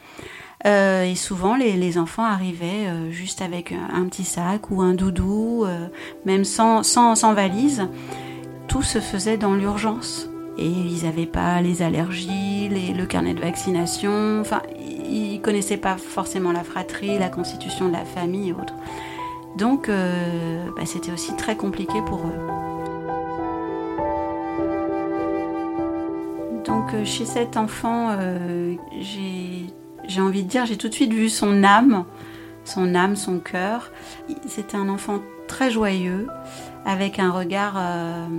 et 0.66 1.14
souvent, 1.16 1.56
les, 1.56 1.98
enfants 1.98 2.26
arrivaient 2.26 3.12
juste 3.12 3.42
avec 3.42 3.72
un, 3.72 4.06
petit 4.06 4.26
sac 4.26 4.72
ou 4.72 4.82
un 4.82 4.94
doudou, 4.94 5.66
même 6.26 6.44
sans, 6.44 6.84
sans, 6.84 7.34
valise. 7.34 7.88
Tout 8.68 8.82
se 8.82 9.00
faisait 9.00 9.38
dans 9.38 9.54
l'urgence 9.54 10.30
et 10.58 10.68
ils 10.68 11.06
n'avaient 11.06 11.26
pas 11.26 11.62
les 11.62 11.82
allergies, 11.82 12.70
le 12.70 13.06
carnet 13.06 13.34
de 13.34 13.42
vaccination, 13.42 14.42
enfin, 14.42 14.62
ils 15.10 15.42
connaissaient 15.42 15.78
pas 15.78 15.98
forcément 15.98 16.52
la 16.52 16.64
fratrie, 16.64 17.18
la 17.18 17.30
constitution 17.30 17.88
de 17.88 17.94
la 17.94 18.06
famille 18.06 18.50
et 18.50 18.54
autres. 18.54 18.76
Donc, 19.58 19.90
euh, 19.90 20.66
bah, 20.76 20.84
c'était 20.86 21.12
aussi 21.12 21.36
très 21.36 21.56
compliqué 21.56 22.02
pour 22.06 22.20
eux. 22.20 22.69
Donc, 26.70 26.94
euh, 26.94 27.04
chez 27.04 27.26
cet 27.26 27.58
enfant, 27.58 28.12
euh, 28.12 28.76
j'ai 29.02 30.22
envie 30.22 30.44
de 30.44 30.48
dire, 30.48 30.66
j'ai 30.66 30.78
tout 30.78 30.88
de 30.88 30.94
suite 30.94 31.12
vu 31.12 31.28
son 31.28 31.66
âme, 31.66 32.06
son 32.64 32.96
âme, 32.96 33.18
son 33.18 33.40
cœur. 33.40 33.92
C'était 34.48 34.78
un 34.78 34.88
enfant 34.88 35.20
très 35.50 35.70
joyeux, 35.70 36.28
avec 36.86 37.20
un 37.20 37.32
regard, 37.32 37.76
un 37.76 38.30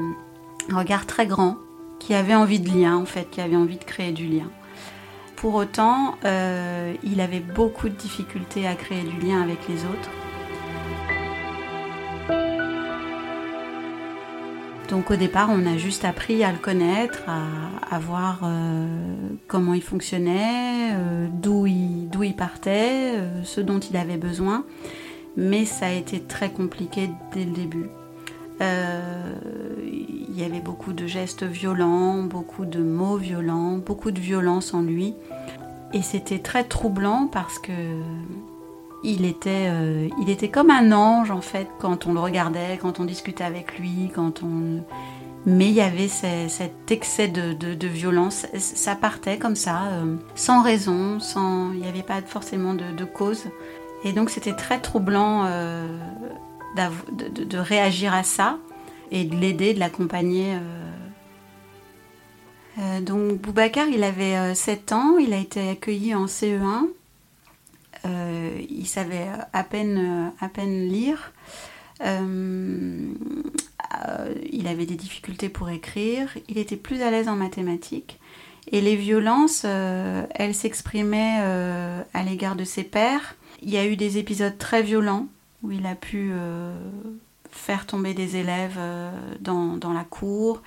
regard 0.73 1.05
très 1.05 1.27
grand, 1.27 1.57
qui 1.99 2.15
avait 2.15 2.35
envie 2.35 2.61
de 2.61 2.71
lien, 2.71 2.97
en 2.97 3.05
fait, 3.05 3.29
qui 3.31 3.41
avait 3.41 3.57
envie 3.57 3.77
de 3.77 3.85
créer 3.85 4.13
du 4.13 4.27
lien. 4.27 4.49
Pour 5.41 5.55
autant, 5.55 6.17
euh, 6.27 6.93
il 7.03 7.23
avait 7.23 7.41
beaucoup 7.41 7.89
de 7.89 7.95
difficultés 7.95 8.69
à 8.69 8.75
créer 8.75 9.03
du 9.03 9.27
lien 9.27 9.41
avec 9.41 9.67
les 9.71 9.85
autres. 9.87 10.11
Donc 14.91 15.13
au 15.13 15.17
départ, 15.17 15.51
on 15.53 15.67
a 15.67 15.77
juste 15.77 16.05
appris 16.05 16.43
à 16.43 16.51
le 16.51 16.59
connaître, 16.59 17.23
à, 17.29 17.99
voir 18.01 18.41
euh, 18.43 18.89
comment 19.47 19.75
il 19.75 19.83
fonctionnait, 19.83 20.93
euh, 20.95 21.29
d'où 21.33 21.67
il, 21.67 22.35
partait, 22.37 23.15
ce 23.45 23.61
dont 23.61 23.79
il 23.79 23.97
avait 23.97 24.17
besoin. 24.17 24.65
Mais 25.37 25.65
ça 25.65 25.87
a 25.87 25.93
été 25.93 26.21
très 26.21 26.51
compliqué 26.51 27.09
dès 27.33 27.45
le 27.45 27.53
début. 27.53 27.87
Euh, 28.61 29.33
il 29.85 30.39
y 30.39 30.45
avait 30.45 30.61
beaucoup 30.61 30.93
de 30.93 31.07
gestes 31.07 31.45
violents, 31.45 32.23
beaucoup 32.25 32.67
de 32.67 32.81
mots 32.83 33.17
violents, 33.17 33.79
beaucoup 33.79 34.11
de 34.11 34.21
violence 34.21 34.75
en 34.75 34.83
lui. 34.83 35.15
Et 35.93 36.03
c'était 36.03 36.41
très 36.41 36.65
troublant 36.65 37.29
parce 37.31 37.59
que 37.59 37.73
il 39.03 39.25
était, 39.25 39.69
euh, 39.71 40.09
il 40.21 40.31
était 40.31 40.49
comme 40.49 40.71
un 40.71 40.93
ange 40.93 41.31
en 41.31 41.41
fait 41.41 41.69
quand 41.79 42.07
on 42.07 42.13
le 42.13 42.21
regardait, 42.21 42.79
quand 42.81 43.01
on 43.01 43.05
discutait 43.05 43.45
avec 43.45 43.79
lui, 43.79 44.11
quand 44.15 44.43
on. 44.43 44.83
Mais 45.47 45.69
il 45.69 45.75
y 45.75 45.81
avait 45.81 46.09
cet 46.09 46.91
excès 46.91 47.29
de, 47.29 47.87
violence, 47.87 48.47
ça 48.59 48.95
partait 48.95 49.39
comme 49.39 49.57
ça, 49.57 49.85
euh, 49.85 50.17
sans 50.35 50.63
raison, 50.63 51.19
sans, 51.19 51.73
il 51.73 51.81
n'y 51.81 51.89
avait 51.89 52.03
pas 52.03 52.21
forcément 52.21 52.75
de, 52.75 53.05
cause. 53.07 53.45
Et 54.05 54.13
donc 54.13 54.29
c'était 54.29 54.53
très 54.53 54.81
troublant 54.81 55.47
de, 56.77 57.59
réagir 57.59 58.13
à 58.13 58.23
ça 58.23 58.59
et 59.11 59.25
de 59.25 59.37
l'aider, 59.37 59.75
de 59.75 59.81
l'accompagner. 59.81 60.55
Euh. 60.55 60.59
Euh, 62.79 63.01
donc 63.01 63.39
Boubacar, 63.39 63.89
il 63.89 64.05
avait 64.05 64.55
7 64.55 64.93
euh, 64.93 64.95
ans, 64.95 65.19
il 65.19 65.33
a 65.33 65.39
été 65.39 65.69
accueilli 65.71 66.15
en 66.15 66.27
CE1. 66.27 66.89
Il 68.05 68.87
savait 68.87 69.27
à 69.53 69.65
peine, 69.65 70.33
à 70.41 70.49
peine 70.49 70.89
lire. 70.89 71.33
il 72.01 73.17
avait 74.67 74.87
des 74.87 74.97
difficultés 74.97 75.49
pour 75.49 75.71
écrire. 75.71 76.37
Il 76.49 76.59
était 76.59 76.77
plus 76.77 77.03
à 77.03 77.11
l'aise 77.11 77.29
en 77.29 77.37
mathématiques. 77.37 78.19
Et 78.73 78.81
les 78.81 78.97
violences, 78.97 79.65
elles 79.65 80.55
s'exprimaient 80.55 81.41
à 82.15 82.23
l'égard 82.23 82.57
de 82.57 82.65
ses 82.65 82.85
pères. 82.85 83.37
Il 83.63 83.71
y 83.71 83.77
a 83.77 83.87
eu 83.87 83.97
des 83.97 84.19
épisodes 84.19 84.57
très 84.57 84.83
violents 84.83 85.27
où 85.63 85.71
il 85.71 85.87
a 85.87 85.95
pu 85.95 86.31
euh, 86.33 86.73
faire 87.51 87.87
tomber 87.87 88.15
des 88.15 88.37
élèves 88.37 88.77
euh, 88.79 89.11
dans, 89.41 89.93
la 89.93 90.05
cour 90.05 90.63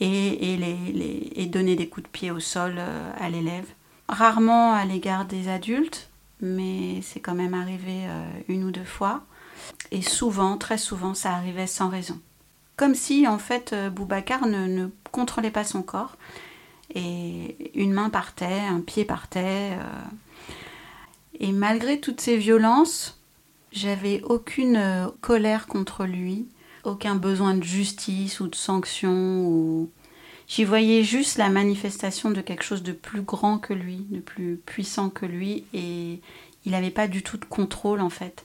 et, 0.00 1.46
donner 1.50 1.76
des 1.76 1.88
coups 1.88 2.04
de 2.04 2.10
pied 2.10 2.30
au 2.30 2.40
sol 2.40 2.74
euh, 2.78 3.10
à 3.18 3.30
l'élève. 3.30 3.66
Rarement 4.08 4.72
à 4.72 4.84
l'égard 4.84 5.24
des 5.24 5.48
adultes, 5.48 6.10
mais 6.42 7.00
c'est 7.02 7.20
quand 7.20 7.34
même 7.34 7.54
arrivé 7.54 8.06
une 8.48 8.64
ou 8.64 8.70
deux 8.70 8.84
fois. 8.84 9.22
Et 9.90 10.02
souvent, 10.02 10.58
très 10.58 10.78
souvent, 10.78 11.14
ça 11.14 11.32
arrivait 11.32 11.66
sans 11.66 11.88
raison. 11.88 12.18
Comme 12.76 12.94
si, 12.94 13.26
en 13.26 13.38
fait, 13.38 13.74
Boubacar 13.92 14.46
ne, 14.46 14.66
ne 14.66 14.88
contrôlait 15.10 15.50
pas 15.50 15.64
son 15.64 15.82
corps. 15.82 16.16
Et 16.94 17.70
une 17.80 17.92
main 17.92 18.10
partait, 18.10 18.60
un 18.68 18.80
pied 18.80 19.04
partait. 19.04 19.78
Et 21.40 21.52
malgré 21.52 22.00
toutes 22.00 22.20
ces 22.20 22.36
violences, 22.36 23.18
j'avais 23.72 24.22
aucune 24.22 24.76
euh, 24.76 25.08
colère 25.20 25.66
contre 25.66 26.04
lui, 26.04 26.46
aucun 26.84 27.14
besoin 27.14 27.54
de 27.54 27.64
justice 27.64 28.40
ou 28.40 28.46
de 28.46 28.54
sanction. 28.54 29.46
Ou... 29.46 29.90
J'y 30.54 30.64
voyais 30.64 31.02
juste 31.02 31.38
la 31.38 31.48
manifestation 31.48 32.30
de 32.30 32.42
quelque 32.42 32.62
chose 32.62 32.82
de 32.82 32.92
plus 32.92 33.22
grand 33.22 33.56
que 33.56 33.72
lui, 33.72 34.04
de 34.10 34.20
plus 34.20 34.60
puissant 34.66 35.08
que 35.08 35.24
lui, 35.24 35.64
et 35.72 36.20
il 36.66 36.72
n'avait 36.72 36.90
pas 36.90 37.08
du 37.08 37.22
tout 37.22 37.38
de 37.38 37.46
contrôle 37.46 38.02
en 38.02 38.10
fait. 38.10 38.44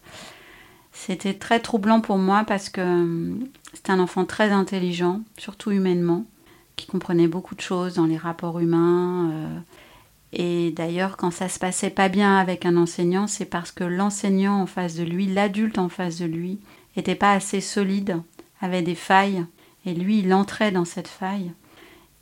C'était 0.94 1.34
très 1.34 1.60
troublant 1.60 2.00
pour 2.00 2.18
moi 2.18 2.46
parce 2.48 2.70
que 2.70 2.80
euh, 2.80 3.36
c'était 3.74 3.92
un 3.92 4.00
enfant 4.00 4.24
très 4.24 4.52
intelligent, 4.52 5.20
surtout 5.38 5.72
humainement, 5.72 6.24
qui 6.78 6.88
comprenait 6.88 7.28
beaucoup 7.28 7.56
de 7.56 7.62
choses 7.62 7.96
dans 7.96 8.06
les 8.06 8.16
rapports 8.16 8.62
humains. 8.62 9.30
Euh, 9.34 9.60
et 10.32 10.72
d'ailleurs, 10.72 11.18
quand 11.18 11.32
ça 11.32 11.50
se 11.50 11.60
passait 11.60 11.90
pas 11.90 12.08
bien 12.08 12.38
avec 12.38 12.66
un 12.66 12.78
enseignant, 12.78 13.28
c'est 13.28 13.44
parce 13.44 13.74
que 13.74 13.84
l'enseignant 13.84 14.62
en 14.62 14.66
face 14.66 14.96
de 14.96 15.04
lui, 15.04 15.28
l'adulte 15.28 15.78
en 15.78 15.90
face 15.90 16.20
de 16.20 16.26
lui, 16.26 16.60
n'était 16.96 17.16
pas 17.16 17.34
assez 17.34 17.60
solide, 17.60 18.22
avait 18.62 18.82
des 18.82 18.96
failles, 18.96 19.46
et 19.86 19.94
lui, 19.94 20.20
il 20.20 20.34
entrait 20.34 20.72
dans 20.72 20.86
cette 20.86 21.10
faille, 21.10 21.52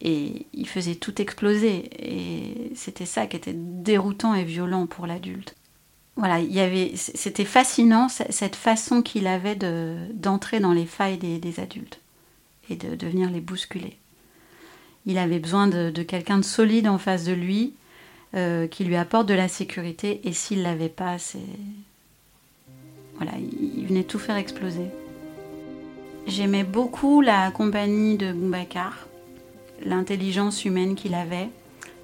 et 0.02 0.46
il 0.54 0.68
faisait 0.68 0.96
tout 0.96 1.22
exploser. 1.22 1.90
Et 2.00 2.72
c'était 2.76 3.06
ça 3.06 3.28
qui 3.28 3.38
était 3.38 3.56
déroutant 3.56 4.34
et 4.34 4.44
violent 4.44 4.88
pour 4.88 5.08
l'adulte. 5.08 5.56
Voilà, 6.18 6.40
il 6.40 6.54
y 6.54 6.62
avait, 6.62 6.94
c'était 6.96 7.46
fascinant 7.46 8.08
cette 8.08 8.56
façon 8.56 9.02
qu'il 9.02 9.28
avait 9.28 9.56
de, 9.56 9.98
d'entrer 10.14 10.62
dans 10.62 10.72
les 10.72 10.86
failles 10.86 11.18
des, 11.18 11.60
adultes 11.60 12.00
et 12.70 12.78
de, 12.78 12.96
de, 12.96 13.08
venir 13.08 13.30
les 13.30 13.42
bousculer. 13.42 13.98
Il 15.06 15.18
avait 15.18 15.40
besoin 15.40 15.68
de, 15.68 15.92
quelqu'un 16.04 16.38
de 16.38 16.46
solide 16.46 16.88
en 16.88 16.98
face 16.98 17.26
de 17.26 17.34
lui, 17.34 17.74
euh, 18.34 18.66
qui 18.68 18.86
lui 18.86 18.96
apporte 18.96 19.28
de 19.28 19.34
la 19.34 19.50
sécurité. 19.50 20.22
Et 20.24 20.32
s'il 20.32 20.64
l'avait 20.64 20.90
pas, 20.90 21.18
c'est 21.20 21.40
voilà, 23.18 23.34
il 23.38 23.86
venait 23.88 24.04
tout 24.04 24.20
faire 24.20 24.36
exploser. 24.36 24.88
J'aimais 26.28 26.64
beaucoup 26.64 27.22
la 27.22 27.52
compagnie 27.52 28.18
de 28.18 28.34
Boubacar, 28.34 29.08
l'intelligence 29.84 30.66
humaine 30.66 30.96
qu'il 30.96 31.16
avait, 31.16 31.50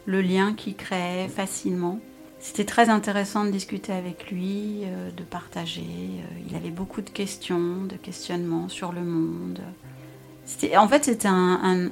le 0.06 0.22
lien 0.22 0.54
qu'il 0.54 0.76
créait 0.76 1.28
facilement. 1.28 2.00
C'était 2.40 2.66
très 2.66 2.90
intéressant 2.90 3.46
de 3.46 3.52
discuter 3.52 3.94
avec 3.94 4.32
lui, 4.32 4.82
euh, 4.84 5.12
de 5.12 5.24
partager. 5.24 5.82
Euh, 5.82 6.40
il 6.50 6.56
avait 6.56 6.72
beaucoup 6.72 7.02
de 7.02 7.10
questions, 7.10 7.84
de 7.84 7.96
questionnements 7.96 8.68
sur 8.68 8.92
le 8.92 9.02
monde. 9.02 9.62
En 10.76 10.88
fait, 10.88 11.06
c'était 11.06 11.28
un, 11.28 11.92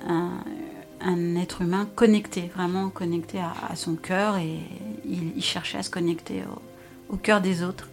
un 1.01 1.35
être 1.35 1.61
humain 1.61 1.87
connecté, 1.95 2.51
vraiment 2.53 2.89
connecté 2.89 3.39
à, 3.39 3.75
son 3.75 3.95
cœur 3.95 4.37
et 4.37 4.59
il, 5.05 5.41
cherchait 5.41 5.77
à 5.77 5.83
se 5.83 5.89
connecter 5.89 6.43
au, 7.09 7.17
cœur 7.17 7.41
des 7.41 7.63
autres. 7.63 7.89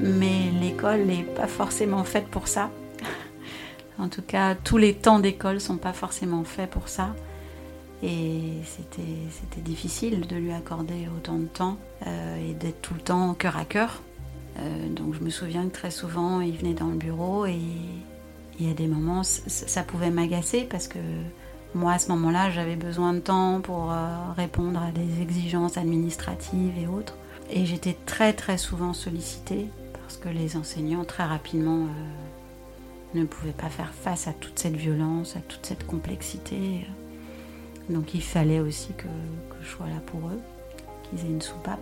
Mais 0.00 0.50
l'école 0.60 1.04
n'est 1.06 1.24
pas 1.24 1.46
forcément 1.46 2.04
faite 2.04 2.28
pour 2.28 2.48
ça. 2.48 2.70
En 3.98 4.08
tout 4.08 4.22
cas, 4.22 4.54
tous 4.54 4.76
les 4.76 4.94
temps 4.94 5.18
d'école 5.18 5.60
sont 5.60 5.78
pas 5.78 5.92
forcément 5.92 6.44
faits 6.44 6.70
pour 6.70 6.88
ça. 6.88 7.14
Et 8.02 8.60
c'était 8.64 9.60
difficile 9.62 10.26
de 10.26 10.36
lui 10.36 10.52
accorder 10.52 11.08
autant 11.16 11.38
de 11.38 11.46
temps 11.46 11.78
euh, 12.06 12.36
et 12.36 12.52
d'être 12.52 12.82
tout 12.82 12.94
le 12.94 13.00
temps 13.00 13.32
cœur 13.34 13.56
à 13.56 13.64
cœur. 13.64 14.02
Euh, 14.58 14.88
donc 14.90 15.14
je 15.14 15.20
me 15.20 15.30
souviens 15.30 15.66
que 15.66 15.72
très 15.72 15.90
souvent, 15.90 16.40
il 16.40 16.56
venait 16.56 16.74
dans 16.74 16.88
le 16.88 16.96
bureau 16.96 17.46
et 17.46 17.58
il 18.58 18.68
y 18.68 18.70
a 18.70 18.74
des 18.74 18.86
moments, 18.86 19.22
ça 19.22 19.82
pouvait 19.82 20.10
m'agacer 20.10 20.66
parce 20.70 20.88
que 20.88 20.98
moi, 21.74 21.92
à 21.92 21.98
ce 21.98 22.08
moment-là, 22.12 22.50
j'avais 22.50 22.76
besoin 22.76 23.12
de 23.12 23.18
temps 23.18 23.60
pour 23.60 23.92
euh, 23.92 24.32
répondre 24.36 24.80
à 24.82 24.92
des 24.92 25.22
exigences 25.22 25.76
administratives 25.76 26.72
et 26.78 26.86
autres. 26.86 27.16
Et 27.50 27.64
j'étais 27.64 27.96
très 28.06 28.32
très 28.32 28.58
souvent 28.58 28.92
sollicitée 28.92 29.68
parce 29.92 30.16
que 30.16 30.28
les 30.28 30.56
enseignants, 30.56 31.04
très 31.04 31.24
rapidement, 31.24 31.86
ne 33.14 33.24
pouvaient 33.24 33.52
pas 33.52 33.68
faire 33.68 33.92
face 33.94 34.28
à 34.28 34.32
toute 34.32 34.58
cette 34.58 34.76
violence, 34.76 35.36
à 35.36 35.40
toute 35.40 35.64
cette 35.64 35.86
complexité. 35.86 36.86
Donc 37.88 38.14
il 38.14 38.22
fallait 38.22 38.60
aussi 38.60 38.88
que, 38.96 39.04
que 39.04 39.56
je 39.62 39.68
sois 39.68 39.86
là 39.86 40.00
pour 40.06 40.28
eux, 40.28 40.40
qu'ils 41.04 41.20
aient 41.20 41.30
une 41.32 41.42
soupape. 41.42 41.80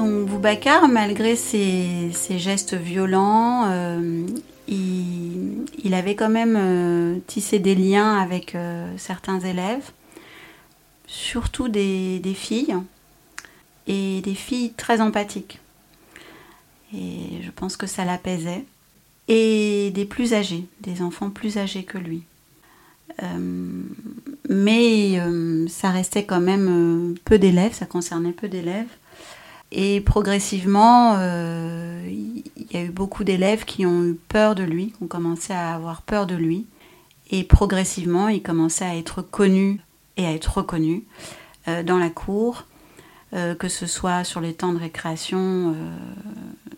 Donc 0.00 0.24
Boubacar, 0.28 0.88
malgré 0.88 1.36
ses, 1.36 2.10
gestes 2.38 2.72
violents, 2.72 3.66
euh, 3.66 4.26
il, 4.66 5.92
avait 5.92 6.14
quand 6.14 6.30
même 6.30 6.56
euh, 6.56 7.18
tissé 7.26 7.58
des 7.58 7.74
liens 7.74 8.16
avec 8.16 8.54
euh, 8.54 8.90
certains 8.96 9.40
élèves, 9.40 9.90
surtout 11.06 11.68
des, 11.68 12.22
filles, 12.34 12.76
et 13.86 14.20
des 14.20 14.34
filles 14.34 14.72
très 14.76 15.00
empathiques. 15.00 15.60
Et 16.94 17.42
je 17.42 17.50
pense 17.50 17.76
que 17.76 17.86
ça 17.86 18.04
l'apaisait. 18.04 18.64
Et 19.28 19.92
des 19.94 20.04
plus 20.04 20.34
âgés, 20.34 20.66
des 20.80 21.02
enfants 21.02 21.30
plus 21.30 21.56
âgés 21.56 21.84
que 21.84 21.98
lui. 21.98 22.22
mais 24.48 25.20
ça 25.68 25.90
restait 25.90 26.24
quand 26.24 26.40
même 26.40 27.14
peu 27.24 27.38
d'élèves, 27.38 27.74
ça 27.74 27.86
concernait 27.86 28.32
peu 28.32 28.48
d'élèves. 28.48 28.88
Et 29.72 30.00
progressivement, 30.00 31.14
euh, 31.18 32.04
il 32.08 32.72
y 32.72 32.76
a 32.76 32.82
eu 32.82 32.90
beaucoup 32.90 33.22
d'élèves 33.22 33.64
qui 33.64 33.86
ont 33.86 34.04
eu 34.04 34.14
peur 34.14 34.54
de 34.54 34.64
lui, 34.64 34.92
qui 34.92 35.02
ont 35.02 35.06
commencé 35.06 35.52
à 35.52 35.74
avoir 35.74 36.02
peur 36.02 36.26
de 36.26 36.34
lui. 36.34 36.66
Et 37.30 37.44
progressivement, 37.44 38.28
il 38.28 38.42
commençait 38.42 38.84
à 38.84 38.96
être 38.96 39.22
connu 39.22 39.80
et 40.16 40.26
à 40.26 40.32
être 40.32 40.58
reconnu 40.58 41.04
euh, 41.68 41.84
dans 41.84 41.98
la 41.98 42.10
cour, 42.10 42.64
euh, 43.32 43.54
que 43.54 43.68
ce 43.68 43.86
soit 43.86 44.24
sur 44.24 44.40
les 44.40 44.54
temps 44.54 44.72
de 44.72 44.78
récréation 44.78 45.76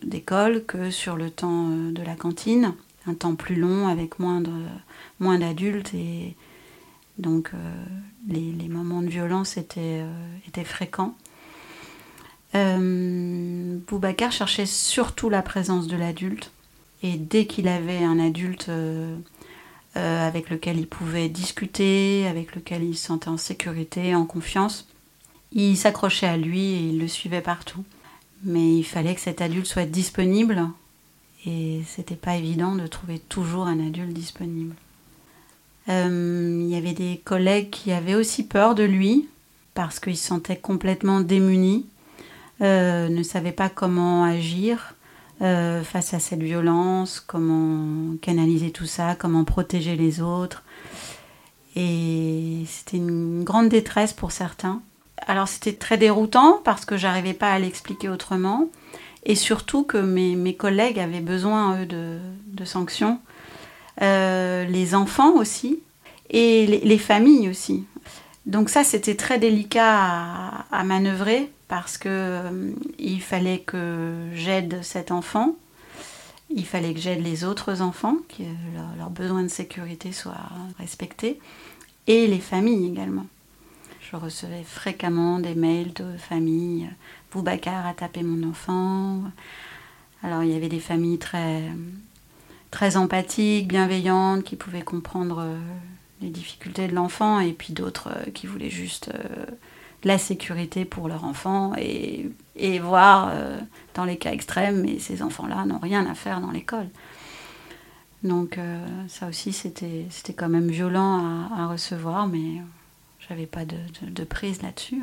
d'école 0.03 0.65
que 0.65 0.91
sur 0.91 1.17
le 1.17 1.31
temps 1.31 1.69
de 1.69 2.03
la 2.03 2.15
cantine, 2.15 2.75
un 3.07 3.15
temps 3.15 3.35
plus 3.35 3.57
long 3.57 3.89
avec 3.89 4.19
moins 4.19 4.41
d'adultes 5.39 5.95
et 5.95 6.37
donc 7.19 7.53
les, 8.29 8.69
moments 8.69 9.03
de 9.03 9.09
violence 9.09 9.57
étaient, 9.57 10.05
fréquents. 10.65 11.15
Euh, 12.55 13.79
Boubacar 13.87 14.33
cherchait 14.33 14.67
surtout 14.67 15.31
la 15.31 15.43
présence 15.43 15.87
de 15.87 15.97
l'adulte. 15.97 16.53
Et 17.03 17.17
dès 17.17 17.47
qu'il 17.47 17.67
avait 17.69 18.05
un 18.05 18.19
adulte 18.19 18.69
euh, 18.69 19.17
euh, 19.97 20.27
avec 20.29 20.51
lequel 20.51 20.79
il 20.79 20.87
pouvait 20.87 21.29
discuter, 21.29 22.27
avec 22.29 22.55
lequel 22.55 22.85
il 22.85 22.97
se 22.97 23.07
sentait 23.07 23.29
en 23.29 23.37
sécurité, 23.37 24.15
en 24.15 24.25
confiance, 24.25 24.89
il 25.55 25.77
s'accrochait 25.77 26.27
à 26.27 26.37
lui 26.37 26.61
et 26.61 26.81
il 26.89 26.99
le 26.99 27.09
suivait 27.09 27.41
partout. 27.41 27.85
Mais 28.45 28.77
il 28.77 28.85
fallait 28.85 29.15
que 29.15 29.21
cet 29.21 29.41
adulte 29.41 29.67
soit 29.67 29.87
disponible 29.87 30.69
et 31.47 31.83
c'était 31.87 32.17
pas 32.17 32.37
évident 32.37 32.75
de 32.75 32.87
trouver 32.87 33.19
toujours 33.19 33.67
un 33.67 33.85
adulte 33.85 34.13
disponible. 34.13 34.75
il 35.89 36.69
y 36.69 36.77
avait 36.77 36.93
des 36.93 37.21
collègues 37.25 37.71
qui 37.71 37.93
avaient 37.93 38.15
aussi 38.15 38.45
peur 38.45 38.75
de 38.75 38.85
lui 38.85 39.29
parce 39.75 40.01
qu'ils 40.01 40.17
se 40.17 40.27
sentaient 40.27 40.57
complètement 40.57 41.21
démunis 41.21 41.87
euh, 42.63 43.09
ne 43.09 43.25
savait 43.25 43.53
pas 43.53 43.69
comment 43.69 44.23
agir 44.23 44.95
euh, 45.41 45.83
face 45.83 46.15
à 46.15 46.21
cette 46.21 46.43
violence, 46.43 47.19
comment 47.19 48.17
canaliser 48.21 48.71
tout 48.71 48.87
ça, 48.87 49.17
comment 49.17 49.43
protéger 49.43 49.97
les 49.97 50.21
autres. 50.21 50.63
Et 51.75 52.63
c'était 52.69 52.99
une 52.99 53.43
grande 53.43 53.69
détresse 53.69 54.13
pour 54.13 54.31
certains. 54.31 54.81
Alors 55.27 55.49
c'était 55.49 55.73
très 55.73 55.99
déroutant 55.99 56.61
parce 56.65 56.85
que 56.85 56.97
j'arrivais 56.97 57.35
pas 57.35 57.53
à 57.53 57.59
l'expliquer 57.59 58.09
autrement. 58.09 58.69
Et 59.25 59.35
surtout 59.35 59.85
que 59.85 59.99
mes, 59.99 60.55
collègues 60.57 60.99
avaient 60.99 61.21
besoin, 61.21 61.81
eux, 61.83 61.87
de, 61.87 62.65
sanctions. 62.65 63.21
Euh, 64.01 64.65
les 64.65 64.95
enfants 64.95 65.35
aussi. 65.35 65.81
Et 66.31 66.67
les, 66.67 66.99
familles 66.99 67.49
aussi. 67.49 67.85
Donc 68.47 68.71
ça, 68.71 68.85
c'était 68.85 69.17
très 69.17 69.39
délicat 69.39 70.65
à, 70.71 70.85
manœuvrer 70.85 71.51
parce 71.69 71.99
que 71.99 72.09
euh, 72.09 72.73
il 72.99 73.21
fallait 73.21 73.61
que 73.61 74.15
j'aide 74.35 74.83
cet 74.83 75.11
enfant, 75.11 75.57
il 76.51 76.67
fallait 76.67 76.95
que 76.95 77.01
j'aide 77.01 77.23
les 77.23 77.45
autres 77.45 77.81
enfants, 77.83 78.17
que 78.29 78.43
leurs 78.99 79.11
besoins 79.11 79.43
de 79.43 79.49
sécurité 79.49 80.13
soient 80.13 80.37
respectés, 80.79 81.39
et 82.07 82.27
les 82.27 82.41
familles 82.41 82.87
également. 82.87 83.27
Je 84.11 84.17
recevais 84.17 84.63
fréquemment 84.65 85.39
des 85.39 85.55
mails 85.55 85.93
de 85.95 86.17
familles. 86.19 86.91
Boubacar 87.31 87.87
a 87.87 87.95
tapé 87.95 88.23
mon 88.23 88.49
enfant. 88.49 89.23
Alors 90.23 90.43
il 90.43 90.51
y 90.51 90.57
avait 90.57 90.69
des 90.69 90.81
familles 90.81 91.19
très, 91.19 91.63
très 92.71 92.97
empathiques, 92.97 93.69
bienveillantes, 93.69 94.45
qui 94.45 94.57
pouvaient 94.57 94.83
comprendre 94.83 95.39
euh, 95.41 95.59
les 96.21 96.29
difficultés 96.29 96.89
de 96.89 96.95
l'enfant, 96.95 97.41
et 97.41 97.53
puis 97.53 97.73
d'autres 97.73 98.09
euh, 98.09 98.31
qui 98.31 98.47
voulaient 98.47 98.71
juste 98.71 99.11
la 100.05 100.19
sécurité 100.19 100.85
pour 100.85 101.09
leur 101.09 101.25
enfant 101.25 101.73
et, 101.77 102.31
et 102.57 102.79
voir 102.79 103.31
euh, 103.31 103.59
dans 103.95 104.05
les 104.05 104.17
cas 104.17 104.33
extrêmes, 104.33 104.83
mais 104.83 104.99
ces 104.99 105.23
enfants-là 105.23 105.65
n'ont 105.65 105.79
rien 105.79 106.07
à 106.07 106.15
faire 106.15 106.41
dans 106.41 106.51
l'école. 106.51 106.89
Donc 108.23 108.59
euh, 108.59 108.87
ça 109.09 109.29
aussi 109.29 109.53
c'était 109.53 110.07
quand 110.37 110.49
même 110.49 110.69
violent 110.69 111.49
à, 111.57 111.67
recevoir, 111.67 112.29
mais 112.29 112.63
j'avais 113.29 113.47
pas 113.47 113.65
de, 113.65 114.25
prise 114.25 114.63
là-dessus. 114.63 115.03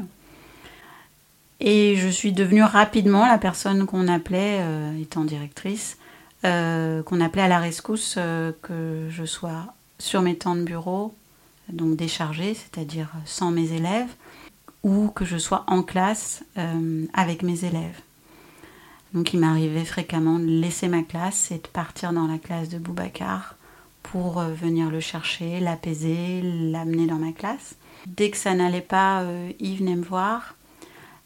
Et 1.59 1.95
je 1.97 2.07
suis 2.07 2.31
devenue 2.31 2.63
rapidement 2.63 3.27
la 3.27 3.37
personne 3.37 3.85
qu'on 3.85 4.07
appelait, 4.07 4.59
euh, 4.61 4.97
étant 5.01 5.25
directrice, 5.25 5.97
qu'on 6.41 7.21
appelait 7.21 7.41
à 7.41 7.49
la 7.49 7.59
rescousse 7.59 8.17
que 8.61 9.07
je 9.09 9.25
sois 9.25 9.73
sur 9.97 10.21
mes 10.21 10.37
temps 10.37 10.55
de 10.55 10.63
bureau, 10.63 11.13
donc 11.67 11.95
déchargée, 11.97 12.53
c'est-à-dire 12.53 13.11
sans 13.25 13.51
mes 13.51 13.73
élèves, 13.73 14.09
ou 14.83 15.09
que 15.09 15.25
je 15.25 15.37
sois 15.37 15.63
en 15.67 15.83
classe 15.83 16.43
euh, 16.57 17.05
avec 17.13 17.43
mes 17.43 17.65
élèves. 17.65 17.99
Donc 19.13 19.33
il 19.33 19.39
m'arrivait 19.39 19.85
fréquemment 19.85 20.39
de 20.39 20.45
laisser 20.45 20.87
ma 20.87 21.03
classe 21.03 21.51
et 21.51 21.57
de 21.57 21.67
partir 21.67 22.13
dans 22.13 22.27
la 22.27 22.37
classe 22.37 22.69
de 22.69 22.77
Boubacar 22.77 23.55
pour 24.03 24.39
euh, 24.39 24.53
venir 24.53 24.89
le 24.89 24.99
chercher, 24.99 25.59
l'apaiser, 25.59 26.41
l'amener 26.43 27.07
dans 27.07 27.17
ma 27.17 27.31
classe. 27.31 27.75
Dès 28.05 28.29
que 28.31 28.37
ça 28.37 28.53
n'allait 28.53 28.81
pas, 28.81 29.21
euh, 29.21 29.51
il 29.59 29.77
venait 29.77 29.95
me 29.95 30.03
voir, 30.03 30.55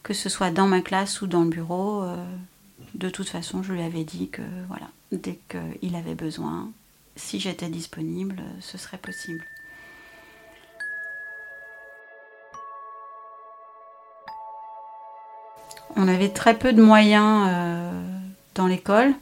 que 0.04 0.14
ce 0.14 0.30
soit 0.30 0.52
dans 0.52 0.68
ma 0.68 0.82
classe 0.82 1.22
ou 1.22 1.28
dans 1.28 1.44
le 1.44 1.50
bureau. 1.50 2.04
de 2.96 3.10
toute 3.10 3.30
façon, 3.30 3.64
je 3.64 3.74
lui 3.74 3.82
avais 3.82 4.04
dit 4.04 4.30
que 4.30 4.42
voilà, 4.68 4.88
dès 5.12 5.40
qu'il 5.50 5.96
avait 5.96 6.16
besoin, 6.16 6.70
si 7.16 7.40
j'étais 7.40 7.70
disponible, 7.70 8.42
ce 8.60 8.78
serait 8.78 8.98
possible. 8.98 9.46
On 15.96 16.08
avait 16.08 16.30
très 16.30 16.58
peu 16.58 16.74
de 16.74 16.82
moyens 16.82 17.48
euh, 17.50 18.02
dans 18.56 18.68
l'école. 18.68 19.14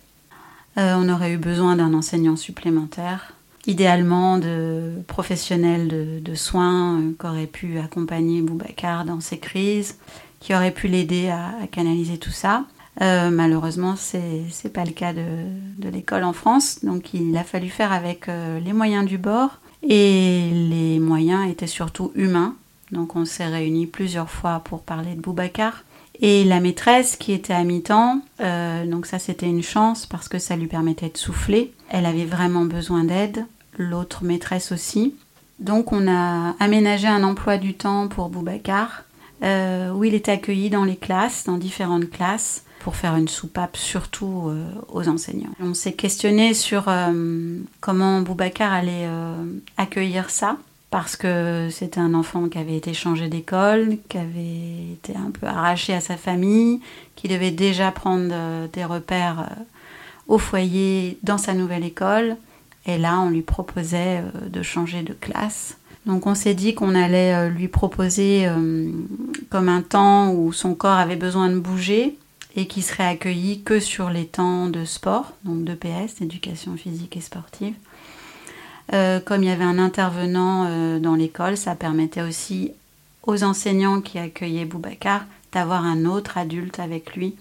Euh, 0.78 0.96
on 0.98 1.10
aurait 1.10 1.34
eu 1.34 1.38
besoin 1.38 1.76
d'un 1.76 1.94
enseignant 1.94 2.38
supplémentaire, 2.38 3.34
idéalement 3.67 4.38
de 4.38 4.93
professionnels 5.08 6.21
de, 6.24 6.36
soins 6.36 7.00
euh, 7.00 7.12
qui 7.19 7.26
auraient 7.26 7.47
pu 7.47 7.80
accompagner 7.80 8.41
Boubacar 8.41 9.06
dans 9.06 9.19
ses 9.19 9.38
crises, 9.38 9.97
qui 10.39 10.56
auraient 10.56 10.71
pu 10.71 10.88
l'aider 10.88 11.30
à, 11.30 11.67
canaliser 11.71 12.17
tout 12.17 12.32
ça. 12.32 12.65
malheureusement, 13.00 13.95
ce 13.95 14.17
n'est 14.17 14.74
pas 14.74 14.86
le 14.86 14.91
cas 14.91 15.13
de, 15.13 15.89
l'école 15.89 16.24
en 16.24 16.34
France, 16.34 16.84
donc 16.84 17.13
il 17.13 17.36
a 17.38 17.43
fallu 17.43 17.69
faire 17.69 17.91
avec 17.91 18.28
les 18.28 18.74
moyens 18.74 19.06
du 19.06 19.17
bord. 19.17 19.60
Et 19.84 20.50
les 20.52 21.00
moyens 21.00 21.50
étaient 21.50 21.67
surtout 21.67 22.12
humains. 22.15 22.56
Donc 22.91 23.15
on 23.15 23.26
s'est 23.26 23.47
réunis 23.47 23.88
plusieurs 23.88 24.30
fois 24.30 24.62
pour 24.63 24.82
parler 24.82 25.15
de 25.15 25.21
Boubacar. 25.21 25.84
Et 26.22 26.44
la 26.44 26.60
maîtresse 26.60 27.16
qui 27.16 27.32
était 27.32 27.54
à 27.54 27.64
mi-temps, 27.64 28.22
euh, 28.42 28.86
donc 28.86 29.08
ça 29.08 29.18
c'était 29.18 29.48
une 29.48 29.64
chance 29.64 30.06
parce 30.06 30.28
que 30.28 30.38
ça 30.38 30.56
lui 30.56 30.68
permettait 30.68 31.10
de 31.10 31.18
souffler. 31.18 31.74
Elle 31.90 32.06
avait 32.06 32.26
vraiment 32.26 32.66
besoin 32.66 33.04
d'aide, 33.04 33.46
l'autre 33.78 34.24
maîtresse 34.24 34.72
aussi. 34.72 35.16
Donc 35.60 35.92
on 35.92 36.08
a 36.08 36.56
aménagé 36.60 37.08
un 37.08 37.24
emploi 37.24 37.58
du 37.58 37.74
temps 37.74 38.08
pour 38.08 38.30
Boubacar, 38.30 39.04
euh, 39.42 39.92
où 39.92 40.04
il 40.04 40.14
était 40.14 40.32
accueilli 40.32 40.70
dans 40.70 40.86
les 40.86 40.96
classes, 40.96 41.46
dans 41.46 41.58
différentes 41.58 42.12
classes, 42.12 42.66
pour 42.82 42.96
faire 42.96 43.16
une 43.16 43.28
soupape 43.28 43.76
surtout 43.76 44.50
euh, 44.50 44.64
aux 44.90 45.08
enseignants. 45.08 45.54
On 45.60 45.74
s'est 45.74 45.94
questionné 45.94 46.54
sur 46.54 46.88
comment 47.80 48.22
Boubacar 48.22 48.72
allait 48.72 49.08
accueillir 49.78 50.30
ça 50.30 50.58
parce 50.92 51.16
que 51.16 51.70
c'était 51.72 52.02
un 52.02 52.14
enfant 52.14 52.50
qui 52.50 52.58
avait 52.58 52.76
été 52.76 52.94
changé 52.94 53.30
d'école, 53.30 53.98
qui 54.10 54.18
avait 54.18 54.92
été 54.94 55.16
un 55.16 55.32
peu 55.32 55.48
arraché 55.48 55.94
à 55.94 56.02
sa 56.02 56.18
famille, 56.18 56.82
qui 57.16 57.30
devait 57.30 57.52
déjà 57.52 57.92
prendre 57.92 58.30
euh, 58.32 58.68
des 58.72 58.84
repères 58.84 59.40
euh, 59.40 59.64
au 60.28 60.38
foyer 60.38 61.18
dans 61.24 61.38
sa 61.38 61.54
nouvelle 61.54 61.86
école. 61.86 62.36
Et 62.86 62.98
là, 62.98 63.22
on 63.22 63.30
lui 63.30 63.42
proposait 63.42 64.20
euh, 64.20 64.50
de 64.50 64.62
changer 64.62 65.02
de 65.02 65.14
classe. 65.14 65.78
Donc 66.06 66.28
on 66.28 66.36
s'est 66.36 66.56
dit 66.56 66.76
qu'on 66.76 66.94
allait 66.94 67.48
lui 67.52 67.68
proposer 67.68 68.48
comme 69.52 69.70
un 69.70 69.84
temps 69.84 70.34
où 70.34 70.52
son 70.52 70.74
corps 70.74 70.98
avait 70.98 71.16
besoin 71.16 71.48
de 71.50 71.60
bouger 71.60 72.18
et 72.56 72.66
qui 72.66 72.82
serait 72.82 73.06
accueilli 73.06 73.62
que 73.62 73.80
sur 73.80 74.10
les 74.10 74.26
temps 74.26 74.66
de 74.66 74.84
sport, 74.84 75.34
donc 75.44 75.64
d'EPS, 75.64 76.16
d'éducation 76.20 76.76
physique 76.76 77.18
et 77.18 77.22
sportive. 77.22 77.76
Euh, 78.94 79.20
comme 79.22 79.44
il 79.44 79.48
y 79.48 79.52
avait 79.52 79.64
un 79.64 79.80
intervenant 79.80 80.66
euh, 80.66 81.00
dans 81.00 81.16
l'école, 81.16 81.56
ça 81.56 81.76
permettait 81.76 82.22
aussi 82.22 82.72
aux 83.24 83.44
enseignants 83.44 84.02
qui 84.02 84.20
accueillaient 84.20 84.66
Boubacar 84.66 85.26
d'avoir 85.54 85.86
un 85.86 86.06
autre 86.06 86.38
adulte 86.38 86.80
avec 86.80 87.16
lui, 87.16 87.36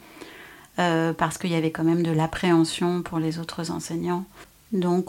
euh, 0.79 1.13
parce 1.13 1.39
qu'il 1.39 1.51
y 1.51 1.57
avait 1.57 1.71
quand 1.71 1.85
même 1.85 2.03
de 2.03 2.11
l'appréhension 2.13 3.03
pour 3.03 3.19
les 3.19 3.39
autres 3.39 3.71
enseignants. 3.71 4.25
Donc 4.73 5.09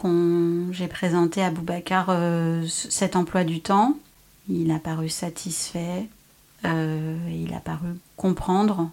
j'ai 0.72 0.88
présenté 0.88 1.42
à 1.42 1.50
Boubacar 1.50 2.10
cet 2.66 3.14
emploi 3.14 3.44
du 3.44 3.60
temps. 3.60 3.96
Il 4.48 4.72
a 4.72 4.80
paru 4.80 5.08
satisfait, 5.08 6.08
il 6.64 7.54
a 7.54 7.60
paru 7.60 7.90
comprendre 8.16 8.90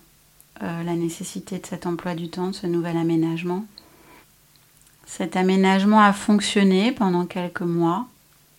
la 0.62 0.94
nécessité 0.94 1.58
de 1.58 1.66
cet 1.66 1.88
emploi 1.88 2.14
du 2.14 2.30
temps, 2.30 2.50
de 2.50 2.54
ce 2.54 2.68
nouvel 2.68 2.98
aménagement. 2.98 3.66
Cet 5.12 5.36
aménagement 5.36 6.02
a 6.02 6.14
fonctionné 6.14 6.92
pendant 6.92 7.26
quelques 7.26 7.62
mois, 7.62 8.08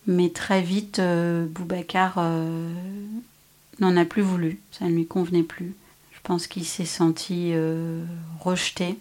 mais 0.05 0.29
très 0.29 0.61
vite, 0.61 1.01
Boubacar 1.49 2.19
n'en 3.81 3.97
a 3.97 4.05
plus 4.05 4.21
voulu, 4.21 4.59
ça 4.71 4.85
ne 4.85 4.91
lui 4.91 5.07
convenait 5.07 5.43
plus. 5.43 5.73
Je 6.11 6.19
pense 6.23 6.47
qu'il 6.47 6.65
s'est 6.65 6.85
senti 6.85 7.51
euh, 7.53 8.03
rejeté 8.39 8.95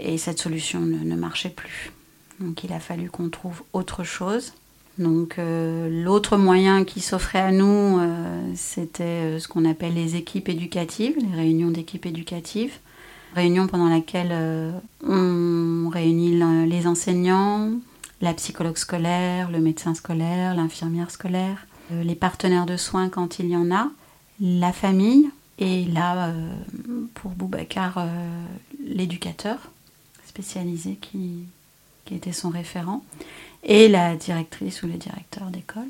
et 0.00 0.18
cette 0.18 0.38
solution 0.38 0.80
ne, 0.80 1.16
marchait 1.16 1.50
plus. 1.50 1.90
Donc 2.38 2.62
il 2.64 2.72
a 2.72 2.78
fallu 2.78 3.10
qu'on 3.10 3.28
trouve 3.28 3.62
autre 3.72 4.04
chose. 4.04 4.54
Donc 4.98 5.38
euh, 5.38 6.04
l'autre 6.04 6.36
moyen 6.36 6.84
qui 6.84 7.00
s'offrait 7.00 7.40
à 7.40 7.50
nous, 7.50 7.98
euh, 7.98 8.52
c'était 8.54 9.38
ce 9.40 9.48
qu'on 9.48 9.64
appelle 9.64 9.94
les 9.94 10.14
équipes 10.14 10.48
éducatives, 10.48 11.16
les 11.18 11.36
réunions 11.36 11.70
d'équipes 11.70 12.06
éducatives. 12.06 12.78
Réunion 13.34 13.66
pendant 13.66 13.88
laquelle 13.88 14.34
on 15.06 15.88
réunit 15.88 16.40
les 16.66 16.86
enseignants, 16.86 17.70
la 18.20 18.34
psychologue 18.34 18.76
scolaire, 18.76 19.50
le 19.50 19.60
médecin 19.60 19.94
scolaire, 19.94 20.54
l'infirmière 20.54 21.10
scolaire, 21.10 21.66
les 21.90 22.14
partenaires 22.14 22.66
de 22.66 22.76
soins 22.76 23.08
quand 23.08 23.38
il 23.38 23.46
y 23.46 23.56
en 23.56 23.70
a, 23.70 23.88
la 24.40 24.72
famille 24.72 25.30
et 25.60 25.84
là, 25.84 26.28
euh, 26.28 26.48
pour 27.14 27.32
Boubacar, 27.32 27.98
euh, 27.98 28.44
l'éducateur 28.82 29.58
spécialisé 30.26 30.96
qui, 31.00 31.44
qui 32.06 32.14
était 32.14 32.32
son 32.32 32.48
référent 32.48 33.04
et 33.62 33.88
la 33.88 34.16
directrice 34.16 34.82
ou 34.82 34.86
le 34.86 34.94
directeur 34.94 35.48
d'école. 35.48 35.88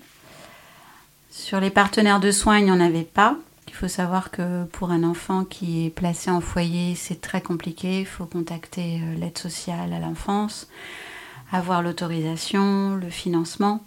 Sur 1.30 1.60
les 1.60 1.70
partenaires 1.70 2.18
de 2.18 2.32
soins, 2.32 2.58
il 2.58 2.64
n'y 2.64 2.72
en 2.72 2.80
avait 2.80 3.04
pas. 3.04 3.36
Il 3.70 3.74
faut 3.74 3.88
savoir 3.88 4.30
que 4.30 4.64
pour 4.66 4.90
un 4.90 5.02
enfant 5.02 5.44
qui 5.44 5.86
est 5.86 5.90
placé 5.90 6.30
en 6.30 6.42
foyer, 6.42 6.94
c'est 6.94 7.22
très 7.22 7.40
compliqué. 7.40 8.00
Il 8.00 8.06
faut 8.06 8.26
contacter 8.26 9.00
euh, 9.02 9.14
l'aide 9.14 9.38
sociale 9.38 9.92
à 9.92 9.98
l'enfance, 9.98 10.68
avoir 11.50 11.82
l'autorisation, 11.82 12.96
le 12.96 13.08
financement. 13.08 13.82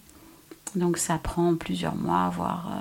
Donc 0.75 0.97
ça 0.97 1.19
prend 1.19 1.53
plusieurs 1.55 1.95
mois, 1.95 2.29
voire 2.29 2.71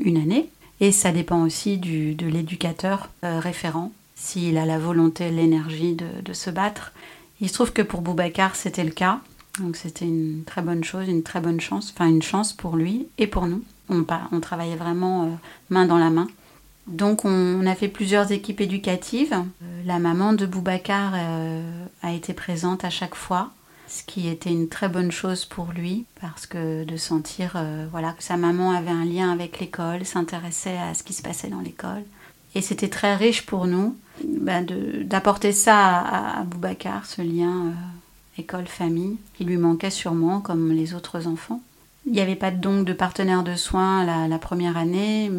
une 0.00 0.16
année. 0.16 0.50
Et 0.80 0.92
ça 0.92 1.12
dépend 1.12 1.42
aussi 1.42 1.76
du, 1.76 2.14
de 2.14 2.26
l'éducateur 2.26 3.10
euh, 3.22 3.38
référent, 3.38 3.92
s'il 4.14 4.56
a 4.56 4.64
la 4.64 4.78
volonté, 4.78 5.30
l'énergie 5.30 5.94
de, 5.94 6.32
se 6.32 6.50
battre. 6.50 6.92
Il 7.40 7.48
se 7.48 7.54
trouve 7.54 7.72
que 7.72 7.82
pour 7.82 8.00
Boubacar, 8.00 8.56
c'était 8.56 8.84
le 8.84 8.90
cas. 8.90 9.20
Donc 9.58 9.76
c'était 9.76 10.06
une 10.06 10.42
très 10.44 10.62
bonne 10.62 10.84
chose, 10.84 11.08
une 11.08 11.22
très 11.22 11.40
bonne 11.40 11.60
chance, 11.60 11.92
enfin 11.94 12.08
une 12.08 12.22
chance 12.22 12.52
pour 12.52 12.76
lui 12.76 13.08
et 13.18 13.26
pour 13.26 13.46
nous. 13.46 13.62
On, 13.90 14.40
travaillait 14.40 14.76
vraiment 14.76 15.24
euh, 15.24 15.26
main 15.68 15.86
dans 15.86 15.98
la 15.98 16.10
main. 16.10 16.28
Donc 16.86 17.24
on, 17.24 17.66
a 17.66 17.74
fait 17.74 17.88
plusieurs 17.88 18.32
équipes 18.32 18.60
éducatives. 18.60 19.34
Euh, 19.34 19.82
la 19.84 19.98
maman 19.98 20.32
de 20.32 20.46
Boubacar 20.46 21.14
a 22.02 22.12
été 22.12 22.32
présente 22.32 22.84
à 22.84 22.90
chaque 22.90 23.14
fois 23.14 23.50
ce 23.90 24.04
qui 24.04 24.28
était 24.28 24.50
une 24.50 24.68
très 24.68 24.88
bonne 24.88 25.10
chose 25.10 25.44
pour 25.44 25.72
lui 25.72 26.06
parce 26.20 26.46
que 26.46 26.84
de 26.84 26.96
sentir 26.96 27.54
euh, 27.56 27.86
voilà 27.90 28.12
que 28.12 28.22
sa 28.22 28.36
maman 28.36 28.70
avait 28.70 28.90
un 28.90 29.04
lien 29.04 29.30
avec 29.32 29.58
l'école, 29.58 30.04
s'intéressait 30.04 30.78
à 30.78 30.94
ce 30.94 31.02
qui 31.02 31.12
se 31.12 31.22
passait 31.22 31.48
dans 31.48 31.60
l'école 31.60 32.04
et 32.54 32.62
c'était 32.62 32.88
très 32.88 33.16
riche 33.16 33.44
pour 33.44 33.66
nous 33.66 33.96
bah, 34.24 34.60
d'apporter 34.62 35.52
ça 35.52 35.98
à, 35.98 36.44
Boubacar, 36.44 37.04
ce 37.04 37.20
lien 37.20 37.66
euh, 37.66 37.72
école-famille 38.38 39.18
qui 39.34 39.44
lui 39.44 39.56
manquait 39.56 39.90
sûrement 39.90 40.40
comme 40.40 40.72
les 40.72 40.94
autres 40.94 41.26
enfants. 41.26 41.60
Il 42.10 42.14
n'y 42.14 42.20
avait 42.20 42.34
pas 42.34 42.50
donc 42.50 42.84
de 42.84 42.92
partenaire 42.92 43.44
de 43.44 43.54
soins 43.54 44.04
la, 44.04 44.38
première 44.38 44.76
année, 44.76 45.30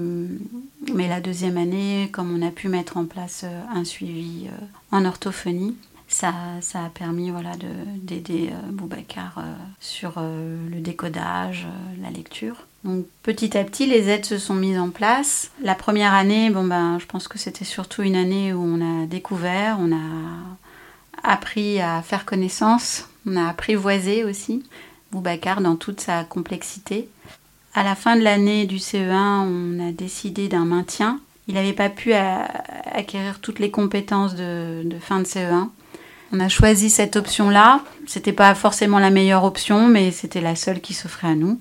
mais 0.93 1.10
la 1.10 1.19
deuxième 1.19 1.57
année, 1.57 2.10
comme 2.13 2.34
on 2.34 2.41
a 2.45 2.49
pu 2.49 2.69
mettre 2.69 2.95
en 2.95 3.05
place 3.05 3.43
euh, 3.43 3.62
un 3.75 3.84
suivi 3.84 4.47
en 4.91 5.03
orthophonie, 5.03 5.75
ça, 6.12 6.34
ça 6.60 6.86
a 6.86 6.89
permis 6.89 7.31
voilà, 7.31 7.51
d'aider 7.95 8.49
euh, 8.51 8.71
Boubacar 8.71 9.38
euh, 9.38 9.53
sur 9.79 10.15
euh, 10.17 10.57
le 10.69 10.81
décodage, 10.81 11.67
la 12.01 12.10
lecture. 12.10 12.67
Donc 12.84 13.05
petit 13.23 13.57
à 13.57 13.63
petit, 13.63 13.86
les 13.86 14.10
aides 14.10 14.25
se 14.25 14.38
sont 14.38 14.55
mises 14.55 14.77
en 14.77 14.89
place. 14.89 15.51
La 15.62 15.73
première 15.73 16.13
année, 16.13 16.49
bon 16.49 16.65
ben, 16.65 16.99
je 16.99 17.05
pense 17.05 17.27
que 17.27 17.39
c'était 17.39 17.65
surtout 17.65 18.01
une 18.03 18.15
année 18.15 18.53
où 18.53 18.62
on 18.62 19.03
a 19.03 19.05
découvert, 19.05 19.77
on 19.79 19.93
a 19.93 20.01
appris 21.23 21.79
à 21.79 22.01
faire 22.01 22.25
connaissance, 22.25 23.07
on 23.25 23.38
a 23.38 23.47
apprivoisé 23.47 24.23
aussi 24.25 24.63
Boubacar 25.12 25.62
dans 25.62 25.76
toute 25.76 26.02
sa 26.02 26.24
complexité. 26.24 27.10
À 27.74 27.84
la 27.84 27.95
fin 27.95 28.15
de 28.15 28.21
l'année 28.21 28.65
du 28.65 28.78
CE1, 28.78 29.45
on 29.45 29.88
a 29.88 29.91
décidé 29.91 30.47
d'un 30.47 30.65
maintien. 30.65 31.19
Il 31.47 31.56
n'avait 31.56 31.74
pas 31.74 31.89
pu 31.89 32.13
acquérir 32.13 33.39
toutes 33.39 33.60
les 33.60 33.71
compétences 33.71 34.36
de, 34.36 34.84
fin 35.00 35.19
de 35.19 35.26
CE1. 35.26 35.69
On 36.34 36.39
a 36.39 36.50
choisi 36.50 36.89
cette 36.89 37.15
option-là. 37.15 37.82
C'était 38.08 38.34
pas 38.34 38.56
forcément 38.56 39.00
la 39.00 39.10
meilleure 39.10 39.43
option, 39.43 39.88
mais 39.88 40.12
c'était 40.12 40.41
la 40.41 40.56
seule 40.56 40.82
qui 40.82 40.93
s'offrait 40.93 41.30
à 41.30 41.36
nous. 41.36 41.60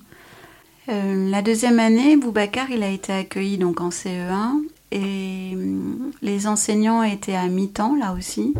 Euh, 0.89 1.31
la 1.31 1.43
deuxième 1.43 1.79
année, 1.79 2.17
Boubacar, 2.17 2.71
il 2.71 2.83
a 2.83 2.89
été 2.89 3.13
accueilli 3.13 3.59
donc 3.59 3.81
en 3.81 3.91
CE1 3.91 4.63
et 4.93 5.51
hum, 5.55 6.11
les 6.23 6.47
enseignants 6.47 7.03
étaient 7.03 7.37
à 7.37 7.47
mi-temps 7.47 7.97
là 7.97 8.13
aussi. 8.13 8.55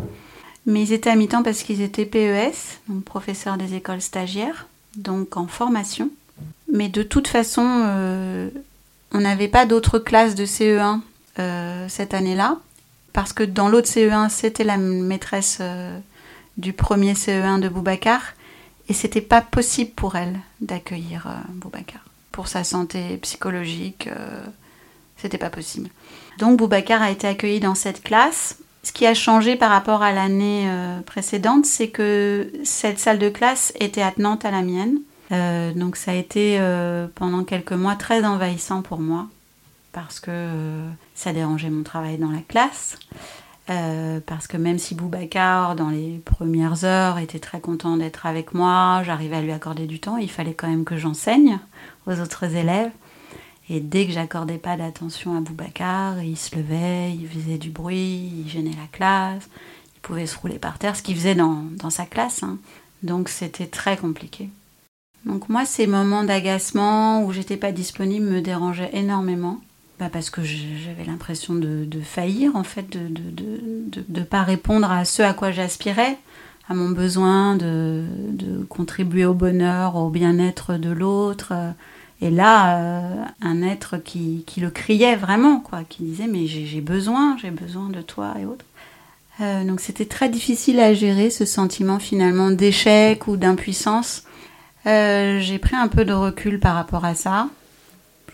Mais 0.65 0.83
ils 0.83 0.93
étaient 0.93 1.09
à 1.09 1.15
mi-temps 1.15 1.43
parce 1.43 1.63
qu'ils 1.63 1.81
étaient 1.81 2.05
PES, 2.05 2.79
donc 2.87 3.03
professeurs 3.03 3.57
des 3.57 3.73
écoles 3.73 4.01
stagiaires, 4.01 4.67
donc 4.95 5.37
en 5.37 5.47
formation. 5.47 6.09
Mais 6.71 6.89
de 6.89 7.03
toute 7.03 7.27
façon, 7.27 7.65
euh, 7.65 8.49
on 9.11 9.19
n'avait 9.19 9.47
pas 9.47 9.65
d'autres 9.65 9.99
classes 9.99 10.35
de 10.35 10.45
CE1 10.45 11.01
euh, 11.39 11.85
cette 11.89 12.13
année-là 12.13 12.57
parce 13.13 13.33
que 13.33 13.43
dans 13.43 13.67
l'autre 13.67 13.89
CE1, 13.89 14.29
c'était 14.29 14.63
la 14.63 14.77
maîtresse 14.77 15.57
euh, 15.59 15.99
du 16.57 16.71
premier 16.71 17.13
CE1 17.13 17.59
de 17.59 17.67
Boubacar, 17.67 18.21
et 18.87 18.93
c'était 18.93 19.21
pas 19.21 19.41
possible 19.41 19.91
pour 19.91 20.15
elle 20.15 20.39
d'accueillir 20.61 21.27
Boubacar. 21.49 22.01
Pour 22.31 22.47
sa 22.47 22.63
santé 22.63 23.17
psychologique, 23.17 24.09
c'était 25.17 25.37
pas 25.37 25.49
possible. 25.49 25.89
Donc 26.39 26.57
Boubacar 26.57 27.01
a 27.01 27.11
été 27.11 27.27
accueilli 27.27 27.59
dans 27.59 27.75
cette 27.75 28.01
classe. 28.01 28.57
Ce 28.83 28.91
qui 28.91 29.05
a 29.05 29.13
changé 29.13 29.55
par 29.55 29.69
rapport 29.69 30.01
à 30.01 30.11
l'année 30.11 30.67
précédente, 31.05 31.65
c'est 31.65 31.89
que 31.89 32.51
cette 32.63 32.97
salle 32.97 33.19
de 33.19 33.29
classe 33.29 33.71
était 33.79 34.01
attenante 34.01 34.43
à 34.43 34.49
la 34.49 34.63
mienne. 34.63 35.01
donc 35.75 35.95
ça 35.95 36.11
a 36.11 36.13
été 36.15 36.59
pendant 37.13 37.43
quelques 37.43 37.73
mois 37.73 37.95
très 37.95 38.25
envahissant 38.25 38.81
pour 38.81 38.99
moi 38.99 39.27
parce 39.91 40.19
que 40.19 40.31
euh, 40.31 40.89
ça 41.15 41.33
dérangeait 41.33 41.69
mon 41.69 41.83
travail 41.83 42.17
dans 42.17 42.31
la 42.31 42.41
classe. 42.41 42.97
Euh, 43.69 44.19
parce 44.25 44.47
que 44.47 44.57
même 44.57 44.79
si 44.79 44.95
Boubacar, 44.95 45.75
dans 45.75 45.89
les 45.89 46.21
premières 46.25 46.83
heures, 46.83 47.19
était 47.19 47.39
très 47.39 47.59
content 47.59 47.95
d'être 47.95 48.25
avec 48.25 48.53
moi, 48.53 49.01
j'arrivais 49.03 49.37
à 49.37 49.41
lui 49.41 49.51
accorder 49.51 49.85
du 49.85 49.99
temps, 49.99 50.17
il 50.17 50.29
fallait 50.29 50.53
quand 50.53 50.67
même 50.67 50.83
que 50.83 50.97
j'enseigne 50.97 51.59
aux 52.07 52.19
autres 52.19 52.55
élèves. 52.55 52.91
Et 53.73 53.79
dès 53.79 54.05
que 54.05 54.11
j'accordais 54.11 54.57
pas 54.57 54.75
d'attention 54.75 55.37
à 55.37 55.39
Boubacar, 55.39 56.21
il 56.21 56.35
se 56.35 56.55
levait, 56.57 57.13
il 57.13 57.25
faisait 57.25 57.57
du 57.57 57.69
bruit, 57.69 58.31
il 58.43 58.49
gênait 58.49 58.71
la 58.71 58.87
classe, 58.91 59.47
il 59.95 60.01
pouvait 60.01 60.25
se 60.25 60.37
rouler 60.37 60.59
par 60.59 60.77
terre, 60.77 60.97
ce 60.97 61.01
qu'il 61.01 61.15
faisait 61.15 61.35
dans, 61.35 61.63
dans, 61.77 61.89
sa 61.89 62.05
classe. 62.05 62.43
Hein. 62.43 62.57
Donc 63.01 63.29
c'était 63.29 63.67
très 63.67 63.95
compliqué. 63.95 64.49
Donc 65.25 65.47
moi, 65.47 65.65
ces 65.65 65.87
moments 65.87 66.25
d'agacement 66.25 67.23
où 67.23 67.31
j'étais 67.31 67.55
pas 67.55 67.71
disponible 67.71 68.25
me 68.25 68.41
dérangeaient 68.41 68.91
énormément 68.91 69.61
parce 70.09 70.29
que 70.29 70.41
j'avais 70.43 71.05
l'impression 71.05 71.53
de, 71.53 71.87
faillir, 72.03 72.55
en 72.55 72.63
fait, 72.63 72.89
de 72.89 73.01
ne 74.09 74.23
pas 74.23 74.43
répondre 74.43 74.91
à 74.91 75.05
ce 75.05 75.21
à 75.21 75.33
quoi 75.33 75.51
j'aspirais, 75.51 76.17
à 76.67 76.73
mon 76.73 76.89
besoin 76.89 77.55
de, 77.55 78.05
contribuer 78.69 79.25
au 79.25 79.33
bonheur, 79.33 79.95
au 79.95 80.09
bien-être 80.09 80.75
de 80.75 80.89
l'autre. 80.89 81.53
Et 82.21 82.29
là, 82.29 82.77
euh, 82.77 83.25
un 83.41 83.63
être 83.63 83.97
qui, 83.97 84.45
le 84.57 84.69
criait 84.69 85.15
vraiment, 85.15 85.59
quoi, 85.59 85.83
qui 85.83 86.03
disait 86.03 86.27
mais 86.27 86.45
j'ai 86.45 86.81
besoin, 86.81 87.35
j'ai 87.41 87.49
besoin 87.49 87.89
de 87.89 88.01
toi 88.01 88.35
et 88.39 88.45
autres. 88.45 88.65
Euh, 89.39 89.63
donc 89.63 89.79
c'était 89.79 90.05
très 90.05 90.29
difficile 90.29 90.79
à 90.79 90.93
gérer 90.93 91.31
ce 91.31 91.45
sentiment 91.45 91.97
finalement 91.97 92.51
d'échec 92.51 93.27
ou 93.27 93.37
d'impuissance. 93.37 94.23
Euh, 94.85 95.39
j'ai 95.39 95.57
pris 95.57 95.75
un 95.75 95.87
peu 95.87 96.05
de 96.05 96.13
recul 96.13 96.59
par 96.59 96.75
rapport 96.75 97.05
à 97.05 97.15
ça. 97.15 97.49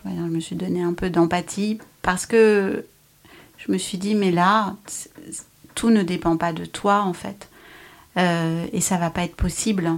Je 0.05 0.21
me 0.21 0.39
suis 0.39 0.55
donné 0.55 0.81
un 0.81 0.93
peu 0.93 1.09
d'empathie 1.09 1.79
parce 2.01 2.25
que 2.25 2.85
je 3.57 3.71
me 3.71 3.77
suis 3.77 3.97
dit, 3.97 4.15
mais 4.15 4.31
là, 4.31 4.75
tout 5.75 5.89
ne 5.89 6.01
dépend 6.01 6.37
pas 6.37 6.53
de 6.53 6.65
toi 6.65 7.01
en 7.01 7.13
fait. 7.13 7.49
Et 8.15 8.81
ça 8.81 8.97
va 8.97 9.09
pas 9.11 9.23
être 9.23 9.35
possible. 9.35 9.91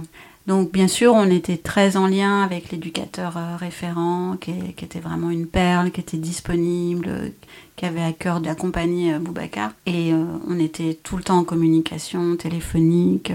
Donc 0.50 0.72
bien 0.72 0.88
sûr, 0.88 1.14
on 1.14 1.30
était 1.30 1.58
très 1.58 1.96
en 1.96 2.08
lien 2.08 2.42
avec 2.42 2.72
l'éducateur 2.72 3.36
euh, 3.36 3.54
référent, 3.56 4.36
qui, 4.36 4.50
était 4.50 4.98
vraiment 4.98 5.30
une 5.30 5.46
perle, 5.46 5.92
qui 5.92 6.00
était 6.00 6.16
disponible, 6.16 7.30
qui 7.76 7.86
avait 7.86 8.02
à 8.02 8.12
cœur 8.12 8.40
d'accompagner 8.40 9.14
euh, 9.14 9.20
Boubacar. 9.20 9.70
Et 9.86 10.12
euh, 10.12 10.24
on 10.48 10.58
était 10.58 10.98
tout 11.00 11.16
le 11.16 11.22
temps 11.22 11.38
en 11.38 11.44
communication 11.44 12.34
téléphonique, 12.34 13.32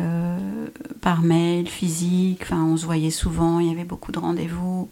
par 1.00 1.22
mail, 1.22 1.70
physique. 1.70 2.42
Enfin, 2.44 2.62
on 2.66 2.76
se 2.76 2.86
voyait 2.86 3.12
souvent, 3.12 3.62
il 3.62 3.70
y 3.70 3.72
avait 3.72 3.86
beaucoup 3.86 4.12
de 4.12 4.20
rendez-vous 4.20 4.90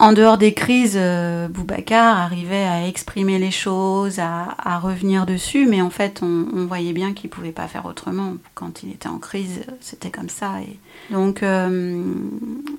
en 0.00 0.12
dehors 0.12 0.38
des 0.38 0.52
crises, 0.54 0.96
euh, 0.96 1.46
Boubacar 1.46 2.18
arrivait 2.18 2.64
à 2.64 2.88
exprimer 2.88 3.38
les 3.38 3.52
choses, 3.52 4.18
à, 4.18 4.78
revenir 4.80 5.24
dessus, 5.24 5.66
mais 5.66 5.80
en 5.80 5.90
fait, 5.90 6.20
on, 6.20 6.66
voyait 6.66 6.92
bien 6.92 7.12
qu'il 7.12 7.30
pouvait 7.30 7.52
pas 7.52 7.68
faire 7.68 7.86
autrement. 7.86 8.34
Quand 8.54 8.82
il 8.82 8.90
était 8.90 9.08
en 9.08 9.18
crise, 9.18 9.60
c'était 9.80 10.10
comme 10.10 10.28
ça. 10.28 10.54
Donc, 11.10 11.42
euh, 11.42 12.02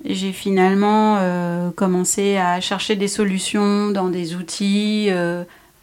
j'ai 0.04 0.34
finalement 0.34 1.18
euh, 1.20 1.72
commencé 1.72 2.36
à 2.36 2.60
chercher 2.60 2.98
des 2.98 3.08
solutions 3.08 3.92
dans 3.92 4.10
des 4.10 4.36
outils 4.36 5.10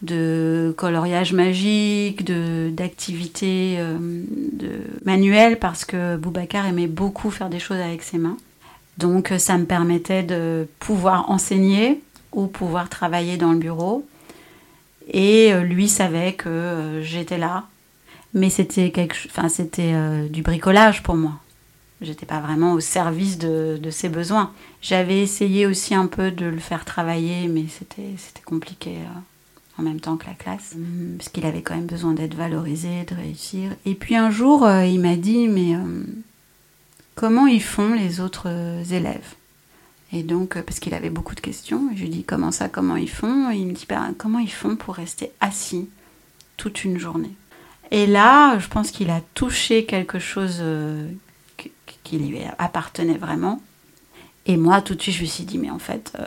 de 0.03 0.73
coloriage 0.77 1.33
magique, 1.33 2.23
d'activités 2.25 3.79
manuelles, 5.03 5.57
parce 5.57 5.83
que 5.83 6.15
Boubacar 6.15 6.67
aimait 6.67 6.87
beaucoup 6.87 7.31
faire 7.31 7.49
des 7.49 7.59
choses 7.59 7.79
avec 7.79 8.03
ses 8.03 8.19
mains. 8.19 8.37
Donc 8.97 9.31
euh, 9.31 9.37
ça 9.37 9.57
me 9.57 9.65
permettait 9.65 10.23
de 10.23 10.67
pouvoir 10.79 11.29
enseigner 11.29 12.01
ou 12.31 12.47
pouvoir 12.47 12.89
travailler 12.89 13.37
dans 13.37 13.51
le 13.51 13.59
bureau. 13.59 14.05
Et 15.11 15.53
euh, 15.53 15.61
lui 15.61 15.89
savait 15.89 16.33
que 16.33 16.49
euh, 16.49 17.03
j'étais 17.03 17.37
là. 17.37 17.65
Mais 18.33 18.49
c'était 18.49 18.89
quelque... 18.91 19.15
enfin, 19.27 19.47
c'était 19.47 19.93
du 20.27 20.41
bricolage 20.41 21.03
pour 21.03 21.15
moi. 21.15 21.33
J'étais 22.01 22.25
pas 22.25 22.39
vraiment 22.39 22.73
au 22.73 22.79
service 22.79 23.37
de, 23.37 23.79
ses 23.91 24.09
besoins. 24.09 24.51
J'avais 24.81 25.21
essayé 25.21 25.67
aussi 25.67 25.93
un 25.93 26.07
peu 26.07 26.31
de 26.31 26.47
le 26.47 26.57
faire 26.57 26.83
travailler, 26.83 27.47
mais 27.47 27.65
c'était, 27.69 28.41
compliqué 28.43 28.95
en 29.77 29.83
même 29.83 29.99
temps 29.99 30.17
que 30.17 30.25
la 30.25 30.33
classe, 30.33 30.73
mm, 30.75 31.17
parce 31.17 31.29
qu'il 31.29 31.45
avait 31.45 31.61
quand 31.61 31.75
même 31.75 31.85
besoin 31.85 32.13
d'être 32.13 32.33
valorisé, 32.33 33.03
de 33.07 33.15
réussir. 33.15 33.69
Et 33.85 33.93
puis 33.93 34.15
un 34.15 34.31
jour, 34.31 34.67
il 34.67 34.99
m'a 34.99 35.15
dit, 35.15 35.47
mais 35.47 35.75
comment 37.15 37.47
ils 37.47 37.63
font 37.63 37.93
les 37.93 38.19
autres 38.19 38.47
euh, 38.47 38.83
élèves 38.83 39.35
Et 40.11 40.23
donc, 40.23 40.57
euh, 40.57 40.63
parce 40.63 40.79
qu'il 40.79 40.93
avait 40.93 41.09
beaucoup 41.09 41.35
de 41.35 41.39
questions, 41.39 41.89
je 41.95 42.01
lui 42.01 42.09
dis 42.09 42.23
comment 42.23 42.51
ça, 42.51 42.69
comment 42.69 42.95
ils 42.95 43.09
font? 43.09 43.51
Et 43.51 43.57
il 43.57 43.67
me 43.67 43.73
dit 43.73 43.85
ben, 43.87 44.13
comment 44.17 44.39
ils 44.39 44.51
font 44.51 44.75
pour 44.75 44.95
rester 44.95 45.31
assis 45.39 45.89
toute 46.57 46.83
une 46.83 46.97
journée? 46.97 47.35
Et 47.91 48.07
là, 48.07 48.57
je 48.59 48.67
pense 48.67 48.91
qu'il 48.91 49.09
a 49.09 49.21
touché 49.35 49.85
quelque 49.85 50.19
chose 50.19 50.57
euh, 50.61 51.07
qui 52.03 52.17
lui 52.17 52.39
appartenait 52.57 53.17
vraiment. 53.17 53.61
Et 54.45 54.57
moi, 54.57 54.81
tout 54.81 54.95
de 54.95 55.01
suite, 55.01 55.15
je 55.15 55.21
me 55.21 55.27
suis 55.27 55.43
dit, 55.45 55.57
mais 55.57 55.69
en 55.69 55.79
fait, 55.79 56.17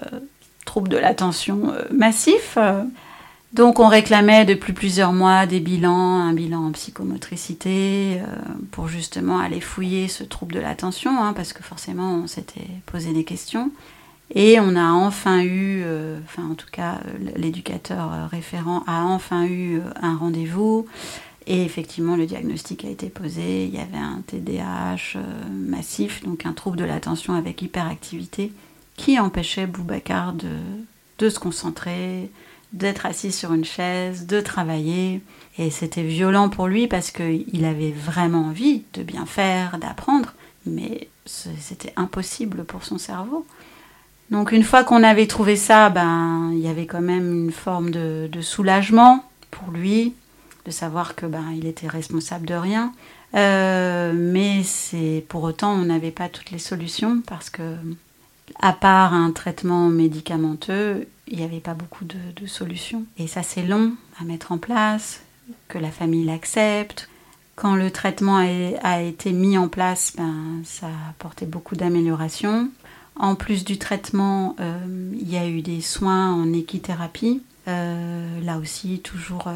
trouble 0.65 0.89
de 0.89 0.97
l'attention 0.97 1.75
massif. 1.91 2.57
Donc 3.57 3.81
on 3.81 3.89
réclamait 3.89 4.45
depuis 4.45 4.75
plusieurs 4.75 5.15
mois 5.15 5.47
des 5.47 5.61
bilans, 5.61 6.21
un 6.21 6.35
bilan 6.35 6.67
en 6.67 6.73
psychomotricité, 6.73 8.19
euh, 8.21 8.27
pour 8.71 8.87
justement 8.87 9.39
aller 9.39 9.63
fouiller 9.63 10.09
ce 10.09 10.25
trouble 10.25 10.55
de 10.55 10.61
l'attention, 10.61 11.23
hein, 11.23 11.33
parce 11.33 11.55
que 11.55 11.63
forcément 11.63 12.17
on 12.17 12.27
s'était 12.27 12.69
posé 12.85 13.15
des 13.15 13.25
questions. 13.25 13.71
Et 14.35 14.61
on 14.61 14.77
a 14.77 14.91
enfin 14.91 15.41
eu, 15.41 15.81
euh, 15.87 16.19
enfin 16.27 16.43
en 16.51 16.55
tout 16.55 16.67
cas 16.71 17.01
l'éducateur 17.35 18.13
euh, 18.13 18.27
référent 18.27 18.85
a 18.87 19.05
enfin 19.05 19.47
eu 19.47 19.81
un 20.03 20.17
rendez-vous. 20.17 20.85
Et 21.47 21.63
effectivement, 21.65 22.17
le 22.17 22.27
diagnostic 22.27 22.85
a 22.85 22.91
été 22.91 23.09
posé. 23.09 23.65
Il 23.65 23.75
y 23.75 23.79
avait 23.79 23.97
un 23.97 24.21
TDAH 24.27 25.19
massif, 25.51 26.23
donc 26.25 26.45
un 26.45 26.53
trouble 26.53 26.77
de 26.77 26.85
l'attention 26.85 27.33
avec 27.33 27.63
hyperactivité, 27.63 28.53
qui 28.97 29.19
empêchait 29.19 29.67
Boubacar 29.67 30.35
de, 30.35 30.51
de 31.21 31.31
se 31.31 31.39
concentrer, 31.39 32.31
d'être 32.73 33.07
assis 33.07 33.33
sur 33.33 33.53
une 33.53 33.65
chaise, 33.65 34.27
de 34.27 34.41
travailler. 34.41 35.21
Et 35.59 35.71
c'était 35.71 36.03
violent 36.03 36.49
pour 36.49 36.67
lui 36.67 36.87
parce 36.87 37.11
qu'il 37.11 37.65
avait 37.65 37.93
vraiment 37.93 38.47
envie 38.47 38.83
de 38.93 39.03
bien 39.03 39.27
faire, 39.27 39.79
d'apprendre, 39.79 40.35
mais 40.67 41.09
c'était 41.25 41.93
impossible 41.97 42.65
pour 42.65 42.85
son 42.85 42.99
cerveau. 42.99 43.47
Donc 44.31 44.53
une 44.53 44.65
fois 44.65 44.85
qu'on 44.85 45.03
avait 45.03 45.27
trouvé 45.27 45.57
ça, 45.57 45.89
ben 45.89 46.51
il 46.53 46.59
y 46.59 46.69
avait 46.69 46.87
quand 46.87 47.01
même 47.01 47.45
une 47.47 47.53
forme 47.53 47.91
de, 47.91 48.29
soulagement 48.41 49.25
pour 49.51 49.71
lui, 49.71 50.15
de 50.65 50.71
savoir 50.71 51.15
que 51.15 51.27
ben 51.27 51.45
il 51.57 51.67
était 51.67 51.89
responsable 51.89 52.47
de 52.47 52.55
rien. 52.55 52.93
Euh, 53.35 54.13
mais 54.15 54.63
c'est 54.63 55.25
pour 55.29 55.43
autant 55.45 55.73
on 55.73 55.85
n'avait 55.85 56.11
pas 56.11 56.29
toutes 56.29 56.51
les 56.51 56.59
solutions 56.59 57.23
parce 57.27 57.51
que 57.51 57.75
à 58.61 58.73
part 58.73 59.15
un 59.15 59.31
traitement 59.31 59.89
médicamenteux, 59.89 61.09
il 61.29 61.39
n'y 61.39 61.45
avait 61.45 61.61
pas 61.61 61.75
beaucoup 61.75 62.05
de, 62.05 62.47
solutions. 62.47 63.05
Et 63.19 63.27
ça, 63.27 63.43
c'est 63.43 63.63
long 63.63 63.93
à 64.21 64.25
mettre 64.25 64.53
en 64.53 64.59
place, 64.59 65.23
que 65.69 65.79
la 65.79 65.91
famille 65.91 66.25
l'accepte. 66.25 67.09
Quand 67.57 67.75
le 67.75 67.91
traitement 67.91 68.37
a, 68.83 69.03
été 69.03 69.33
mis 69.33 69.59
en 69.59 69.69
place, 69.69 70.13
ben, 70.17 70.61
ça 70.65 70.87
a 70.87 71.11
apporté 71.11 71.47
beaucoup 71.47 71.75
d'améliorations. 71.75 72.69
En 73.17 73.35
plus 73.35 73.65
du 73.65 73.79
traitement, 73.79 74.55
euh, 74.61 75.13
il 75.19 75.29
y 75.29 75.39
a 75.39 75.49
eu 75.49 75.63
des 75.63 75.81
soins 75.81 76.33
en 76.33 76.53
équithérapie. 76.53 77.43
Euh, 77.67 78.41
là 78.43 78.59
aussi, 78.59 79.01
toujours 79.01 79.49
euh, 79.49 79.53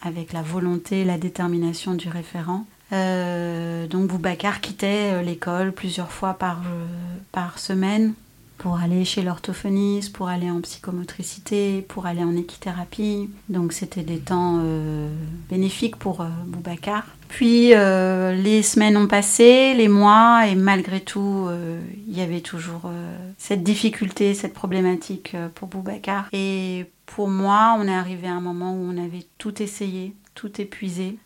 avec 0.00 0.32
la 0.32 0.42
volonté, 0.42 1.04
la 1.04 1.18
détermination 1.18 1.94
du 1.94 2.08
référent. 2.08 2.64
donc 2.90 4.06
Boubacar 4.06 4.60
quittait 4.60 5.22
l'école 5.22 5.72
plusieurs 5.72 6.12
fois 6.12 6.34
par, 6.34 6.62
par 7.32 7.58
semaine 7.58 8.14
pour 8.62 8.78
aller 8.78 9.04
chez 9.04 9.22
l'orthophoniste, 9.22 10.12
pour 10.12 10.28
aller 10.28 10.48
en 10.48 10.60
psychomotricité, 10.60 11.84
pour 11.88 12.06
aller 12.06 12.22
en 12.22 12.36
équithérapie. 12.36 13.28
Donc 13.48 13.72
c'était 13.72 14.04
des 14.04 14.20
temps 14.20 14.60
euh, 14.62 15.08
bénéfiques 15.50 15.96
pour 15.96 16.20
euh, 16.20 16.28
Boubacar. 16.46 17.04
Puis 17.26 17.74
euh, 17.74 18.32
les 18.36 18.62
semaines 18.62 18.96
ont 18.96 19.08
passé, 19.08 19.74
les 19.74 19.88
mois, 19.88 20.46
et 20.46 20.54
malgré 20.54 21.00
tout, 21.00 21.48
il 22.06 22.16
y 22.16 22.20
avait 22.20 22.40
toujours 22.40 22.82
cette 23.36 23.64
difficulté, 23.64 24.34
cette 24.34 24.54
problématique 24.54 25.34
pour 25.54 25.66
Boubacar. 25.66 26.28
Et 26.32 26.86
pour 27.06 27.28
moi, 27.28 27.74
on 27.80 27.88
est 27.88 27.94
arrivé 27.94 28.28
à 28.28 28.34
un 28.34 28.40
moment 28.40 28.74
où 28.74 28.92
on 28.92 29.02
avait 29.02 29.26
tout 29.38 29.60
essayé, 29.60 30.14
tout 30.34 30.60
épuisé. 30.60 31.16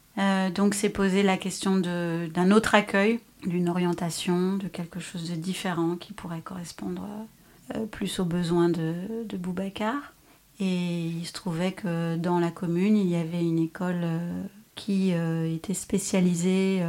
donc 0.55 0.75
c'est 0.75 0.91
posé 0.91 1.25
la 1.25 1.37
question 1.37 1.77
d'un 1.77 2.51
autre 2.53 2.77
accueil 2.77 3.19
d'une 3.45 3.69
orientation, 3.69 4.57
de 4.57 4.69
quelque 4.69 5.01
chose 5.01 5.31
de 5.31 5.37
différent 5.37 5.97
qui 5.97 6.13
pourrait 6.13 6.41
correspondre 6.41 7.07
euh, 7.75 7.87
plus 7.87 8.21
aux 8.21 8.25
besoins 8.25 8.69
de, 8.69 9.25
de, 9.25 9.37
Boubacar. 9.37 10.15
Et 10.61 11.07
il 11.07 11.27
se 11.27 11.33
trouvait 11.33 11.73
que 11.73 12.17
dans 12.17 12.39
la 12.39 12.51
commune, 12.51 12.97
il 12.97 13.09
y 13.09 13.17
avait 13.17 13.43
une 13.43 13.59
école 13.59 14.01
euh, 14.03 14.43
qui 14.75 15.13
euh, 15.13 15.53
était 15.53 15.75
spécialisée 15.75 16.83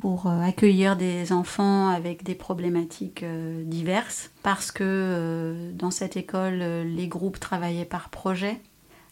pour 0.00 0.26
accueillir 0.26 0.96
des 0.96 1.32
enfants 1.32 1.88
avec 1.88 2.22
des 2.24 2.34
problématiques 2.34 3.24
diverses, 3.64 4.30
parce 4.42 4.72
que 4.72 5.70
dans 5.74 5.90
cette 5.90 6.16
école, 6.16 6.58
les 6.58 7.06
groupes 7.06 7.38
travaillaient 7.38 7.84
par 7.84 8.08
projet, 8.08 8.60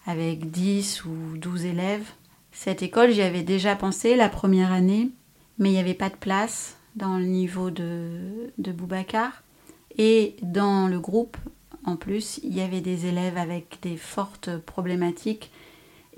avec 0.06 0.50
10 0.50 1.04
ou 1.04 1.36
12 1.36 1.66
élèves. 1.66 2.10
Cette 2.50 2.82
école, 2.82 3.12
j'y 3.12 3.22
avais 3.22 3.44
déjà 3.44 3.76
pensé 3.76 4.16
la 4.16 4.28
première 4.28 4.72
année, 4.72 5.10
mais 5.58 5.70
il 5.70 5.72
n'y 5.72 5.78
avait 5.78 5.94
pas 5.94 6.10
de 6.10 6.16
place 6.16 6.76
dans 6.96 7.18
le 7.18 7.24
niveau 7.24 7.70
de, 7.70 8.52
de 8.58 8.72
Boubacar. 8.72 9.42
Et 9.96 10.36
dans 10.42 10.88
le 10.88 11.00
groupe, 11.00 11.36
en 11.84 11.96
plus, 11.96 12.40
il 12.42 12.54
y 12.54 12.60
avait 12.60 12.80
des 12.80 13.06
élèves 13.06 13.38
avec 13.38 13.78
des 13.82 13.96
fortes 13.96 14.56
problématiques 14.58 15.50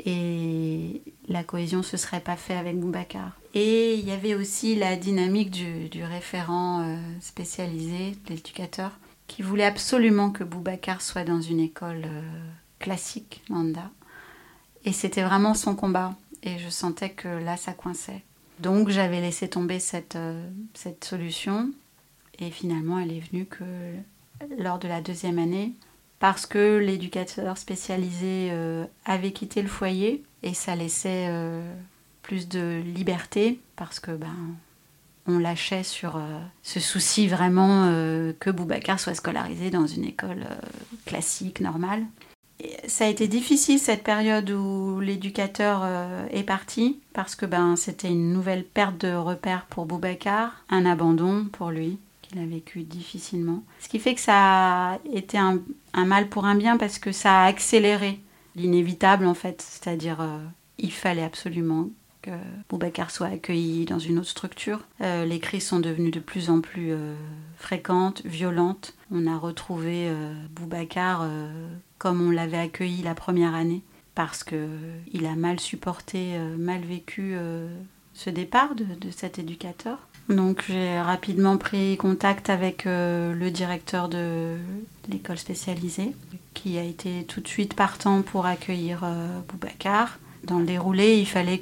et 0.04 1.02
la 1.28 1.44
cohésion 1.44 1.78
ne 1.78 1.84
se 1.84 1.96
serait 1.96 2.20
pas 2.20 2.36
fait 2.36 2.56
avec 2.56 2.78
Boubacar. 2.78 3.38
Et 3.54 3.94
il 3.94 4.06
y 4.06 4.12
avait 4.12 4.34
aussi 4.34 4.76
la 4.76 4.96
dynamique 4.96 5.50
du, 5.50 6.04
référent 6.04 6.82
euh, 6.82 6.96
spécialisé, 7.20 8.16
l'éducateur, 8.28 8.92
qui 9.26 9.42
voulait 9.42 9.64
absolument 9.64 10.30
que 10.30 10.44
Boubacar 10.44 11.02
soit 11.02 11.24
dans 11.24 11.40
une 11.40 11.60
école 11.60 12.04
euh, 12.06 12.22
classique, 12.78 13.42
Manda. 13.48 13.90
Et 14.84 14.92
c'était 14.92 15.22
vraiment 15.22 15.54
son 15.54 15.74
combat. 15.74 16.14
Et 16.42 16.58
je 16.58 16.70
sentais 16.70 17.10
que 17.10 17.28
là, 17.28 17.56
ça 17.56 17.72
coinçait. 17.72 18.22
Donc 18.60 18.90
j'avais 18.90 19.20
laissé 19.20 19.48
tomber 19.48 19.78
cette, 19.78 20.16
euh, 20.16 20.48
cette 20.74 21.04
solution. 21.04 21.70
Et 22.38 22.50
finalement 22.50 22.98
elle 22.98 23.12
est 23.12 23.20
venue 23.20 23.46
que 23.46 23.64
lors 24.58 24.78
de 24.78 24.88
la 24.88 25.00
deuxième 25.00 25.38
année 25.38 25.72
parce 26.18 26.46
que 26.46 26.78
l'éducateur 26.78 27.56
spécialisé 27.58 28.48
euh, 28.50 28.84
avait 29.04 29.32
quitté 29.32 29.62
le 29.62 29.68
foyer 29.68 30.22
et 30.42 30.54
ça 30.54 30.74
laissait 30.74 31.26
euh, 31.28 31.62
plus 32.22 32.48
de 32.48 32.82
liberté 32.94 33.60
parce 33.76 34.00
que 34.00 34.12
ben 34.12 34.34
on 35.26 35.38
lâchait 35.38 35.82
sur 35.82 36.20
ce 36.62 36.80
souci 36.80 37.28
vraiment 37.28 37.84
que 38.40 38.50
Boubacar 38.50 38.98
soit 38.98 39.14
scolarisé 39.14 39.70
dans 39.70 39.86
une 39.86 40.04
école 40.04 40.46
classique, 41.04 41.60
normale 41.60 42.04
ça 42.86 43.04
a 43.04 43.08
été 43.08 43.28
difficile 43.28 43.78
cette 43.78 44.02
période 44.02 44.50
où 44.50 45.00
l'éducateur 45.00 45.80
euh, 45.82 46.26
est 46.30 46.42
parti 46.42 46.98
parce 47.12 47.34
que 47.34 47.46
ben 47.46 47.76
c'était 47.76 48.08
une 48.08 48.32
nouvelle 48.32 48.64
perte 48.64 48.98
de 48.98 49.14
repère 49.14 49.66
pour 49.66 49.86
Boubacar, 49.86 50.64
un 50.68 50.86
abandon 50.86 51.46
pour 51.52 51.70
lui 51.70 51.98
qu'il 52.22 52.38
a 52.38 52.46
vécu 52.46 52.82
difficilement. 52.82 53.62
Ce 53.80 53.88
qui 53.88 53.98
fait 53.98 54.14
que 54.14 54.20
ça 54.20 54.92
a 54.92 54.98
été 55.12 55.38
un, 55.38 55.60
mal 55.94 56.28
pour 56.28 56.44
un 56.44 56.54
bien 56.54 56.76
parce 56.76 56.98
que 56.98 57.12
ça 57.12 57.42
a 57.42 57.46
accéléré 57.46 58.20
l'inévitable 58.56 59.26
en 59.26 59.34
fait. 59.34 59.62
C'est-à-dire, 59.62 60.20
euh, 60.20 60.38
il 60.78 60.92
fallait 60.92 61.24
absolument 61.24 61.88
que 62.22 62.30
Boubacar 62.68 63.10
soit 63.10 63.28
accueilli 63.28 63.84
dans 63.84 63.98
une 63.98 64.18
autre 64.18 64.28
structure. 64.28 64.80
Euh, 65.00 65.24
les 65.24 65.40
crises 65.40 65.66
sont 65.66 65.80
devenues 65.80 66.10
de 66.10 66.20
plus 66.20 66.50
en 66.50 66.60
plus 66.60 66.92
euh, 66.92 67.14
fréquentes, 67.56 68.22
violentes. 68.24 68.94
On 69.10 69.26
a 69.26 69.36
retrouvé 69.36 70.10
Boubacar 70.52 71.28
comme 71.98 72.20
on 72.20 72.30
l'avait 72.30 72.58
accueilli 72.58 73.02
la 73.02 73.14
première 73.14 73.54
année 73.54 73.82
parce 74.14 74.44
qu'il 74.44 75.26
a 75.26 75.34
mal 75.36 75.58
supporté, 75.58 76.38
mal 76.58 76.80
vécu 76.82 77.36
ce 78.14 78.30
départ 78.30 78.74
de 78.74 79.10
cet 79.10 79.38
éducateur. 79.38 79.98
Donc 80.30 80.64
j'ai 80.68 81.00
rapidement 81.00 81.56
pris 81.56 81.96
contact 81.96 82.50
avec 82.50 82.86
euh, 82.86 83.34
le 83.34 83.50
directeur 83.50 84.08
de 84.08 84.56
l'école 85.08 85.38
spécialisée 85.38 86.12
qui 86.54 86.78
a 86.78 86.84
été 86.84 87.24
tout 87.24 87.40
de 87.40 87.48
suite 87.48 87.74
partant 87.74 88.22
pour 88.22 88.46
accueillir 88.46 89.02
euh, 89.02 89.40
Boubacar. 89.48 90.20
Dans 90.44 90.60
le 90.60 90.66
déroulé, 90.66 91.18
il 91.18 91.26
fallait 91.26 91.58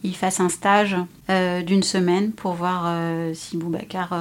qu'il 0.00 0.16
fasse 0.16 0.40
un 0.40 0.48
stage 0.48 0.96
euh, 1.28 1.62
d'une 1.62 1.82
semaine 1.82 2.32
pour 2.32 2.54
voir 2.54 2.92
si 3.34 3.56
Boubacar 3.56 4.14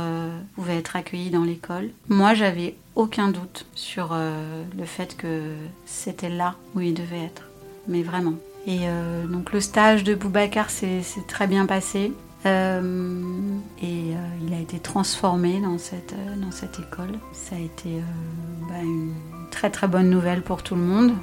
pouvait 0.55 0.77
être 0.77 0.95
accueilli 0.95 1.29
dans 1.29 1.43
l'école. 1.43 1.89
Moi, 2.07 2.33
j'avais 2.33 2.75
aucun 2.95 3.29
doute 3.29 3.65
sur 3.75 4.13
le 4.13 4.85
fait 4.85 5.15
que 5.15 5.53
c'était 5.85 6.29
là 6.29 6.55
où 6.75 6.81
il 6.81 6.93
devait 6.93 7.23
être, 7.23 7.43
mais 7.87 8.03
vraiment. 8.03 8.35
Et 8.67 8.79
donc 9.29 9.53
le 9.53 9.61
stage 9.61 10.03
de 10.03 10.15
Boubacar 10.15 10.69
s'est 10.69 11.01
très 11.27 11.47
bien 11.47 11.65
passé. 11.65 12.11
Euh, 12.45 13.57
et 13.81 14.13
euh, 14.13 14.47
il 14.47 14.53
a 14.53 14.59
été 14.59 14.79
transformé 14.79 15.59
dans 15.59 15.77
cette, 15.77 16.13
euh, 16.13 16.35
dans 16.37 16.51
cette 16.51 16.79
école. 16.79 17.19
Ça 17.33 17.55
a 17.55 17.59
été 17.59 18.01
bah, 18.69 18.81
une 18.81 19.13
très 19.51 19.69
très 19.69 19.87
bonne 19.87 20.09
nouvelle 20.09 20.41
pour 20.41 20.63
tout 20.63 20.75
le 20.75 20.81
monde. 20.81 21.13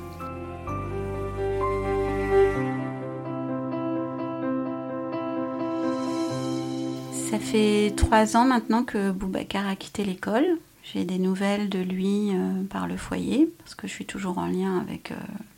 Ça 7.36 7.42
fait 7.42 7.92
trois 7.94 8.34
ans 8.38 8.46
maintenant 8.46 8.82
que 8.82 9.10
Boubacar 9.10 9.66
a 9.66 9.76
quitté 9.76 10.04
l'école. 10.04 10.46
J'ai 10.82 11.04
des 11.04 11.18
nouvelles 11.18 11.68
de 11.68 11.80
lui 11.80 12.30
par 12.70 12.86
le 12.86 12.96
foyer, 12.96 13.52
parce 13.58 13.74
que 13.74 13.86
je 13.86 13.92
suis 13.92 14.06
toujours 14.06 14.38
en 14.38 14.46
lien 14.46 14.78
avec 14.80 15.12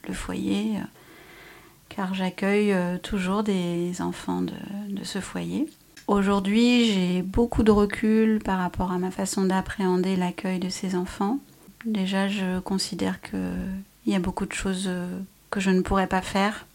le 0.08 0.12
foyer 0.12 0.78
car 1.88 2.14
j'accueille 2.14 2.72
euh, 2.72 2.98
toujours 2.98 3.42
des 3.42 4.00
enfants 4.00 4.42
de, 4.42 5.04
ce 5.04 5.20
foyer. 5.20 5.66
Aujourd'hui, 6.06 6.86
j'ai 6.86 7.22
beaucoup 7.22 7.62
de 7.62 7.70
recul 7.70 8.40
par 8.40 8.58
rapport 8.58 8.92
à 8.92 8.98
ma 8.98 9.10
façon 9.10 9.44
d'appréhender 9.44 10.16
l'accueil 10.16 10.58
de 10.58 10.68
ces 10.68 10.94
enfants. 10.94 11.38
Déjà, 11.84 12.28
je 12.28 12.60
considère 12.60 13.20
qu'il 13.20 13.40
y 14.06 14.14
a 14.14 14.18
beaucoup 14.18 14.46
de 14.46 14.52
choses 14.52 14.86
euh, 14.86 15.18
que 15.50 15.60
je 15.60 15.70
ne 15.70 15.80
pourrais 15.80 16.06
pas 16.06 16.22
faire, 16.22 16.66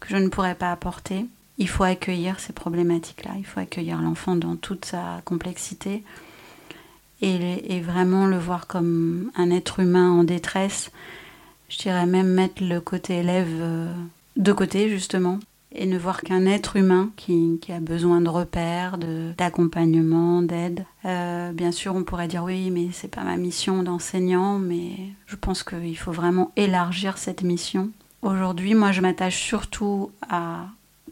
que 0.00 0.08
je 0.08 0.16
ne 0.16 0.28
pourrais 0.28 0.54
pas 0.54 0.70
apporter. 0.70 1.26
Il 1.58 1.68
faut 1.68 1.84
accueillir 1.84 2.38
ces 2.40 2.52
problématiques-là, 2.52 3.32
il 3.36 3.44
faut 3.44 3.60
accueillir 3.60 4.00
l'enfant 4.00 4.36
dans 4.36 4.56
toute 4.56 4.84
sa 4.84 5.20
complexité 5.24 6.04
et, 7.20 7.80
vraiment 7.80 8.26
le 8.26 8.38
voir 8.38 8.66
comme 8.66 9.30
un 9.36 9.50
être 9.50 9.80
humain 9.80 10.10
en 10.10 10.24
détresse. 10.24 10.90
Je 11.68 11.78
dirais 11.78 12.06
même 12.06 12.28
mettre 12.28 12.62
le 12.62 12.80
côté 12.80 13.18
élève 13.18 13.48
euh, 13.50 13.92
de 14.36 14.52
côté 14.52 14.88
justement 14.88 15.38
et 15.72 15.86
ne 15.86 15.98
voir 15.98 16.22
qu'un 16.22 16.46
être 16.46 16.76
humain 16.76 17.10
qui, 17.16 17.58
a 17.68 17.80
besoin 17.80 18.20
de 18.20 18.28
repères, 18.28 18.96
d'accompagnement, 19.36 20.42
d'aide. 20.42 20.84
Euh, 21.04 21.52
bien 21.52 21.72
sûr, 21.72 21.94
on 21.94 22.04
pourrait 22.04 22.28
dire 22.28 22.44
oui, 22.44 22.70
mais 22.70 22.88
c'est 22.92 23.08
pas 23.14 23.22
ma 23.22 23.36
mission 23.36 23.82
d'enseignant, 23.82 24.58
mais 24.58 24.92
je 25.26 25.36
pense 25.36 25.62
qu'il 25.62 25.98
faut 25.98 26.12
vraiment 26.12 26.52
élargir 26.56 27.18
cette 27.18 27.42
mission. 27.42 27.90
Aujourd'hui, 28.22 28.74
moi, 28.74 28.92
je 28.92 29.02
m'attache 29.02 29.40
surtout 29.40 30.10
à 30.28 30.68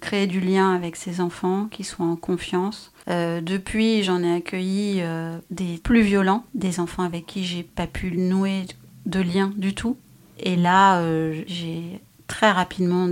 créer 0.07 0.29
du 0.29 0.39
lien 0.39 0.73
avec 0.73 0.95
ces 0.95 1.21
enfants, 1.21 1.67
qui 1.69 1.83
soient 1.83 2.07
en 2.07 2.15
confiance. 2.15 2.93
Euh, 3.11 3.41
depuis, 3.41 4.05
j'en 4.05 4.23
ai 4.23 4.37
accueilli 4.37 5.01
euh, 5.01 5.37
des 5.51 5.79
plus 5.79 6.03
violents, 6.03 6.45
des 6.55 6.79
enfants 6.79 7.03
avec 7.03 7.27
qui 7.27 7.45
j'ai 7.45 7.65
pas 7.65 7.89
pu 7.89 8.13
nouer 8.17 8.67
de 9.05 9.21
lien 9.21 9.53
du 9.57 9.75
tout. 9.75 9.97
Et 10.39 10.55
là, 10.55 11.03
j'ai 11.49 12.01
très 12.29 12.53
rapidement 12.53 13.09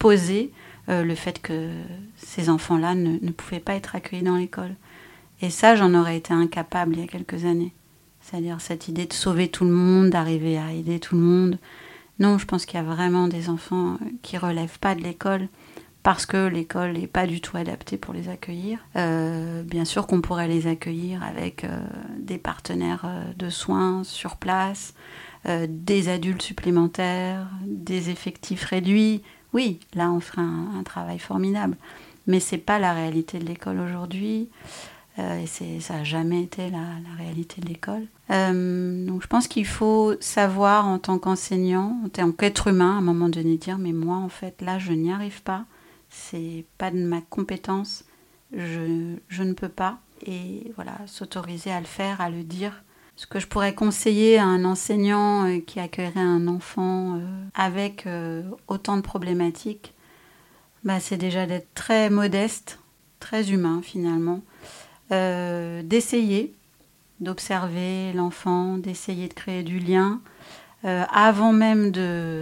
posé 0.00 0.50
euh, 0.88 1.04
le 1.04 1.14
fait 1.14 1.40
que 1.40 1.70
ces 2.16 2.48
enfants-là 2.48 2.96
ne, 2.96 3.18
ne, 3.22 3.30
pouvaient 3.30 3.60
pas 3.60 3.74
être 3.74 3.94
accueillis 3.94 4.24
dans 4.24 4.36
l'école. 4.36 4.74
Et 5.42 5.50
ça, 5.50 5.76
j'en 5.76 5.94
aurais 5.94 6.16
été 6.16 6.34
incapable 6.34 6.94
il 6.94 7.00
y 7.02 7.04
a 7.04 7.08
quelques 7.08 7.44
années. 7.44 7.72
C'est-à-dire 8.20 8.60
cette 8.60 8.88
idée 8.88 9.06
de 9.06 9.12
sauver 9.12 9.46
tout 9.46 9.64
le 9.64 9.70
monde, 9.70 10.10
d'arriver 10.10 10.58
à 10.58 10.72
aider 10.72 10.98
tout 10.98 11.14
le 11.14 11.22
monde. 11.22 11.58
Non, 12.18 12.36
je 12.38 12.46
pense 12.46 12.66
qu'il 12.66 12.80
y 12.80 12.82
a 12.82 12.86
vraiment 12.86 13.28
des 13.28 13.48
enfants 13.48 13.98
qui 14.22 14.38
relèvent 14.38 14.80
pas 14.80 14.96
de 14.96 15.02
l'école 15.02 15.48
parce 16.06 16.24
que 16.24 16.46
l'école 16.46 16.92
n'est 16.92 17.08
pas 17.08 17.26
du 17.26 17.40
tout 17.40 17.56
adaptée 17.56 17.96
pour 17.96 18.14
les 18.14 18.28
accueillir. 18.28 18.78
Euh, 18.94 19.64
bien 19.64 19.84
sûr 19.84 20.06
qu'on 20.06 20.20
pourrait 20.20 20.46
les 20.46 20.68
accueillir 20.68 21.20
avec 21.24 21.64
euh, 21.64 21.80
des 22.20 22.38
partenaires 22.38 23.04
de 23.36 23.50
soins 23.50 24.04
sur 24.04 24.36
place, 24.36 24.94
euh, 25.48 25.66
des 25.68 26.08
adultes 26.08 26.42
supplémentaires, 26.42 27.48
des 27.64 28.08
effectifs 28.10 28.62
réduits. 28.66 29.24
Oui, 29.52 29.80
là 29.94 30.12
on 30.12 30.20
fera 30.20 30.42
un, 30.42 30.84
travail 30.84 31.18
formidable. 31.18 31.76
Mais 32.28 32.38
ce 32.38 32.54
n'est 32.54 32.60
pas 32.60 32.78
la 32.78 32.92
réalité 32.92 33.40
de 33.40 33.44
l'école 33.46 33.80
aujourd'hui. 33.80 34.48
Euh, 35.18 35.42
et 35.42 35.80
ça 35.80 35.94
n'a 35.94 36.04
jamais 36.04 36.42
été 36.42 36.70
la, 36.70 36.78
réalité 37.18 37.60
de 37.60 37.66
l'école. 37.66 38.06
Euh, 38.30 39.06
donc 39.06 39.22
je 39.22 39.26
pense 39.26 39.48
qu'il 39.48 39.66
faut 39.66 40.14
savoir 40.20 40.86
en 40.86 41.00
tant 41.00 41.18
qu'enseignant, 41.18 41.98
en 42.04 42.08
tant 42.10 42.30
qu'être 42.30 42.68
humain, 42.68 42.94
à 42.94 42.98
un 42.98 43.02
moment 43.02 43.28
donné 43.28 43.56
dire 43.56 43.78
mais 43.78 43.92
moi 43.92 44.18
en 44.18 44.28
fait 44.28 44.60
là 44.62 44.78
je 44.78 44.92
n'y 44.92 45.10
arrive 45.10 45.42
pas, 45.42 45.64
c'est 46.16 46.64
pas 46.78 46.90
de 46.90 46.98
ma 46.98 47.20
compétence, 47.20 48.04
je, 48.52 49.16
je 49.28 49.42
ne 49.42 49.52
peux 49.52 49.68
pas. 49.68 49.98
Et 50.26 50.72
voilà, 50.76 50.98
s'autoriser 51.06 51.70
à 51.70 51.80
le 51.80 51.86
faire, 51.86 52.20
à 52.20 52.30
le 52.30 52.42
dire, 52.42 52.82
ce 53.16 53.26
que 53.26 53.40
je 53.40 53.46
pourrais 53.46 53.74
conseiller 53.74 54.38
à 54.38 54.44
un 54.44 54.64
enseignant 54.64 55.46
euh, 55.46 55.60
qui 55.60 55.80
accueillerait 55.80 56.20
un 56.20 56.46
enfant 56.48 57.16
euh, 57.16 57.20
avec 57.54 58.06
euh, 58.06 58.42
autant 58.68 58.96
de 58.96 59.02
problématiques, 59.02 59.94
bah, 60.84 61.00
c'est 61.00 61.16
déjà 61.16 61.46
d'être 61.46 61.72
très 61.74 62.10
modeste, 62.10 62.78
très 63.18 63.50
humain 63.50 63.80
finalement, 63.82 64.42
d'essayer 65.10 66.54
d'observer 67.20 68.12
l'enfant, 68.12 68.76
d'essayer 68.76 69.26
de 69.28 69.34
créer 69.34 69.62
du 69.62 69.78
lien 69.78 70.20
avant 70.84 71.52
même 71.52 71.90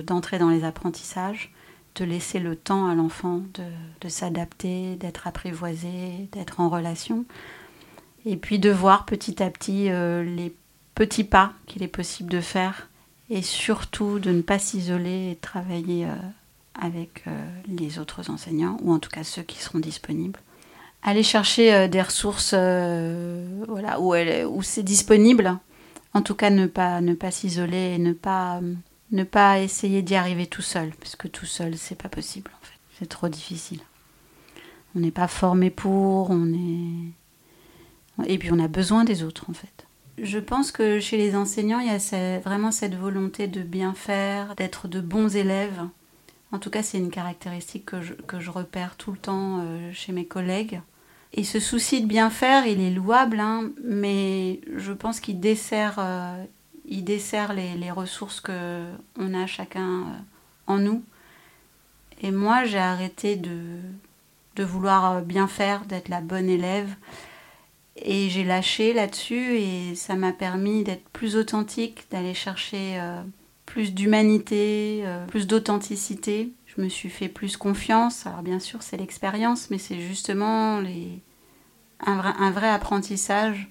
d'entrer 0.02 0.38
dans 0.38 0.50
les 0.50 0.64
apprentissages, 0.64 1.53
de 1.94 2.04
laisser 2.04 2.40
le 2.40 2.56
temps 2.56 2.88
à 2.88 2.94
l'enfant 2.94 3.42
de, 4.00 4.08
s'adapter, 4.08 4.96
d'être 4.96 5.26
apprivoisé, 5.26 6.28
d'être 6.32 6.60
en 6.60 6.68
relation 6.68 7.24
et 8.26 8.36
puis 8.36 8.58
de 8.58 8.70
voir 8.70 9.06
petit 9.06 9.42
à 9.42 9.50
petit 9.50 9.84
les 9.84 10.54
petits 10.94 11.24
pas 11.24 11.52
qu'il 11.66 11.82
est 11.82 11.88
possible 11.88 12.30
de 12.30 12.40
faire 12.40 12.88
et 13.30 13.42
surtout 13.42 14.18
de 14.18 14.30
ne 14.30 14.42
pas 14.42 14.58
s'isoler 14.58 15.30
et 15.32 15.36
travailler 15.36 16.04
euh, 16.04 16.14
avec 16.80 17.24
euh, 17.26 17.30
les 17.66 17.98
autres 17.98 18.30
enseignants 18.30 18.76
ou 18.82 18.92
en 18.92 18.98
tout 18.98 19.10
cas 19.10 19.24
ceux 19.24 19.42
qui 19.42 19.58
seront 19.58 19.78
disponibles. 19.78 20.40
Aller 21.02 21.22
chercher 21.22 21.74
euh, 21.74 21.88
des 21.88 22.02
ressources 22.02 22.54
voilà, 22.54 24.00
où, 24.00 24.14
où 24.14 24.62
c'est 24.62 24.82
disponible. 24.82 25.58
En 26.12 26.22
tout 26.22 26.36
cas, 26.36 26.50
ne 26.50 26.66
pas, 26.66 27.00
ne 27.00 27.14
pas 27.14 27.32
s'isoler 27.32 27.94
et 27.94 27.98
ne 27.98 28.12
pas, 28.12 28.60
ne 29.14 29.24
pas 29.24 29.60
essayer 29.60 30.02
d'y 30.02 30.14
arriver 30.14 30.46
tout 30.46 30.62
seul, 30.62 30.90
parce 31.00 31.16
que 31.16 31.28
tout 31.28 31.46
seul, 31.46 31.76
c'est 31.76 32.00
pas 32.00 32.08
possible 32.08 32.50
en 32.60 32.64
fait. 32.64 32.78
C'est 32.98 33.08
trop 33.08 33.28
difficile. 33.28 33.80
On 34.94 35.00
n'est 35.00 35.10
pas 35.10 35.28
formé 35.28 35.70
pour, 35.70 36.30
on 36.30 36.52
est. 36.52 38.28
Et 38.28 38.38
puis 38.38 38.50
on 38.52 38.58
a 38.58 38.68
besoin 38.68 39.04
des 39.04 39.22
autres 39.22 39.46
en 39.48 39.54
fait. 39.54 39.86
Je 40.18 40.38
pense 40.38 40.70
que 40.70 41.00
chez 41.00 41.16
les 41.16 41.34
enseignants, 41.34 41.80
il 41.80 41.86
y 41.86 41.90
a 41.90 42.38
vraiment 42.38 42.70
cette 42.70 42.94
volonté 42.94 43.48
de 43.48 43.62
bien 43.62 43.94
faire, 43.94 44.54
d'être 44.54 44.86
de 44.86 45.00
bons 45.00 45.34
élèves. 45.34 45.80
En 46.52 46.58
tout 46.60 46.70
cas, 46.70 46.84
c'est 46.84 46.98
une 46.98 47.10
caractéristique 47.10 47.86
que 47.86 48.40
je, 48.40 48.50
repère 48.50 48.94
tout 48.96 49.10
le 49.10 49.18
temps 49.18 49.58
euh, 49.60 49.92
chez 49.92 50.12
mes 50.12 50.24
collègues. 50.24 50.80
Et 51.32 51.42
ce 51.42 51.58
souci 51.58 52.00
de 52.00 52.06
bien 52.06 52.30
faire, 52.30 52.64
il 52.68 52.80
est 52.80 52.92
louable, 52.92 53.40
hein, 53.40 53.70
mais 53.82 54.60
je 54.76 54.92
pense 54.92 55.18
qu'il 55.18 55.40
dessert, 55.40 55.96
euh, 55.98 56.44
il 56.86 57.04
dessert 57.04 57.52
les, 57.54 57.90
ressources 57.90 58.40
que 58.40 58.84
on 59.18 59.34
a 59.34 59.46
chacun 59.46 60.00
euh, 60.00 60.04
en 60.66 60.78
nous. 60.78 61.02
Et 62.22 62.30
moi, 62.30 62.64
j'ai 62.64 62.78
arrêté 62.78 63.36
de, 63.36 63.78
de 64.56 64.64
vouloir 64.64 65.22
bien 65.22 65.48
faire, 65.48 65.84
d'être 65.84 66.08
la 66.08 66.20
bonne 66.20 66.48
élève. 66.48 66.94
Et 67.96 68.28
j'ai 68.28 68.44
lâché 68.44 68.92
là-dessus 68.92 69.56
et 69.56 69.94
ça 69.94 70.16
m'a 70.16 70.32
permis 70.32 70.82
d'être 70.82 71.08
plus 71.10 71.36
authentique, 71.36 72.06
d'aller 72.10 72.34
chercher 72.34 72.98
euh, 72.98 73.22
plus 73.66 73.94
d'humanité, 73.94 75.02
euh, 75.04 75.24
plus 75.26 75.46
d'authenticité. 75.46 76.52
Je 76.66 76.82
me 76.82 76.88
suis 76.88 77.08
fait 77.08 77.28
plus 77.28 77.56
confiance. 77.56 78.26
Alors 78.26 78.42
bien 78.42 78.58
sûr, 78.58 78.82
c'est 78.82 78.96
l'expérience, 78.96 79.70
mais 79.70 79.78
c'est 79.78 80.00
justement 80.00 80.80
les... 80.80 81.20
un, 82.04 82.50
vrai, 82.50 82.68
apprentissage 82.68 83.68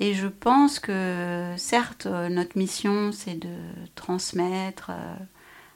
Et 0.00 0.14
je 0.14 0.28
pense 0.28 0.78
que 0.78 1.54
certes, 1.56 2.06
notre 2.06 2.56
mission, 2.56 3.10
c'est 3.10 3.34
de 3.34 3.56
transmettre 3.96 4.90
euh, 4.90 5.14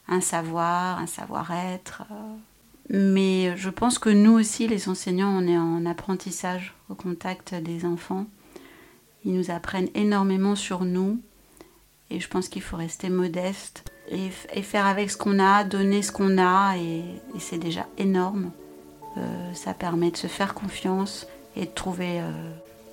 un 0.08 0.20
savoir, 0.20 0.98
un 0.98 1.08
savoir-être. 1.08 2.04
Euh, 2.10 2.14
mais 2.90 3.56
je 3.56 3.68
pense 3.68 3.98
que 3.98 4.10
nous 4.10 4.32
aussi, 4.32 4.68
les 4.68 4.88
enseignants, 4.88 5.30
on 5.36 5.48
est 5.48 5.58
en 5.58 5.86
apprentissage 5.86 6.74
au 6.88 6.94
contact 6.94 7.54
des 7.54 7.84
enfants. 7.84 8.26
Ils 9.24 9.34
nous 9.34 9.50
apprennent 9.50 9.88
énormément 9.94 10.54
sur 10.54 10.84
nous. 10.84 11.20
Et 12.10 12.20
je 12.20 12.28
pense 12.28 12.48
qu'il 12.48 12.62
faut 12.62 12.76
rester 12.76 13.08
modeste 13.08 13.90
et, 14.08 14.30
faire 14.62 14.86
avec 14.86 15.10
ce 15.10 15.16
qu'on 15.16 15.38
a, 15.38 15.64
donner 15.64 16.02
ce 16.02 16.12
qu'on 16.12 16.38
a. 16.38 16.76
Et, 16.76 17.02
c'est 17.38 17.58
déjà 17.58 17.88
énorme. 17.98 18.52
Euh, 19.16 19.54
ça 19.54 19.74
permet 19.74 20.10
de 20.10 20.16
se 20.16 20.26
faire 20.26 20.54
confiance 20.54 21.26
et 21.56 21.66
de 21.66 21.70
trouver 21.70 22.20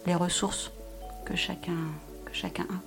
les 0.06 0.16
ressources 0.16 0.72
que 1.30 1.36
chacun, 1.36 1.78
que 2.26 2.34
chacun 2.34 2.64
a. 2.64 2.82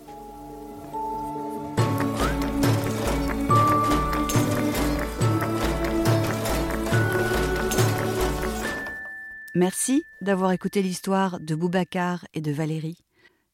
Merci 9.55 10.05
d'avoir 10.21 10.51
écouté 10.51 10.83
l'histoire 10.83 11.39
de 11.39 11.55
Boubacar 11.55 12.27
et 12.35 12.41
de 12.41 12.51
Valérie. 12.51 12.99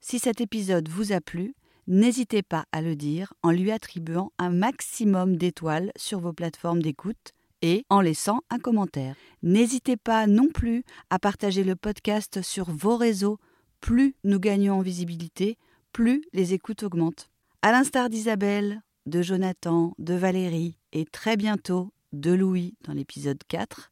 Si 0.01 0.19
cet 0.19 0.41
épisode 0.41 0.89
vous 0.89 1.13
a 1.13 1.21
plu, 1.21 1.55
n'hésitez 1.87 2.43
pas 2.43 2.65
à 2.73 2.81
le 2.81 2.97
dire 2.97 3.35
en 3.43 3.51
lui 3.51 3.71
attribuant 3.73 4.33
un 4.39 4.51
maximum 4.51 5.37
d'étoiles 5.37 5.93
sur 5.97 6.21
vos 6.21 6.33
plateformes 6.33 6.81
d'écoute 6.81 7.33
et 7.61 7.85
en 7.91 8.01
laissant 8.01 8.41
un 8.49 8.59
commentaire. 8.59 9.17
N'hésitez 9.43 9.99
pas 9.99 10.27
non 10.27 10.49
plus 10.49 10.83
à 11.11 11.19
partager 11.19 11.65
le 11.65 11.77
podcast 11.77 12.41
sur 12.41 12.71
vos 12.71 12.97
réseaux 12.97 13.39
plus 13.81 14.15
nous 14.25 14.41
gagnons 14.41 14.75
en 14.75 14.83
visibilité, 14.83 15.57
plus 15.93 16.23
les 16.33 16.55
écoutes 16.55 16.83
augmentent. 16.83 17.31
À 17.63 17.73
l'instar 17.73 18.09
d'Isabelle, 18.09 18.83
de 19.07 19.23
Jonathan, 19.23 19.95
de 19.99 20.15
Valérie 20.15 20.79
et 20.93 21.05
très 21.05 21.37
bientôt 21.37 21.93
de 22.13 22.33
Louis 22.33 22.75
dans 22.85 22.93
l'épisode 22.93 23.43
4, 23.49 23.91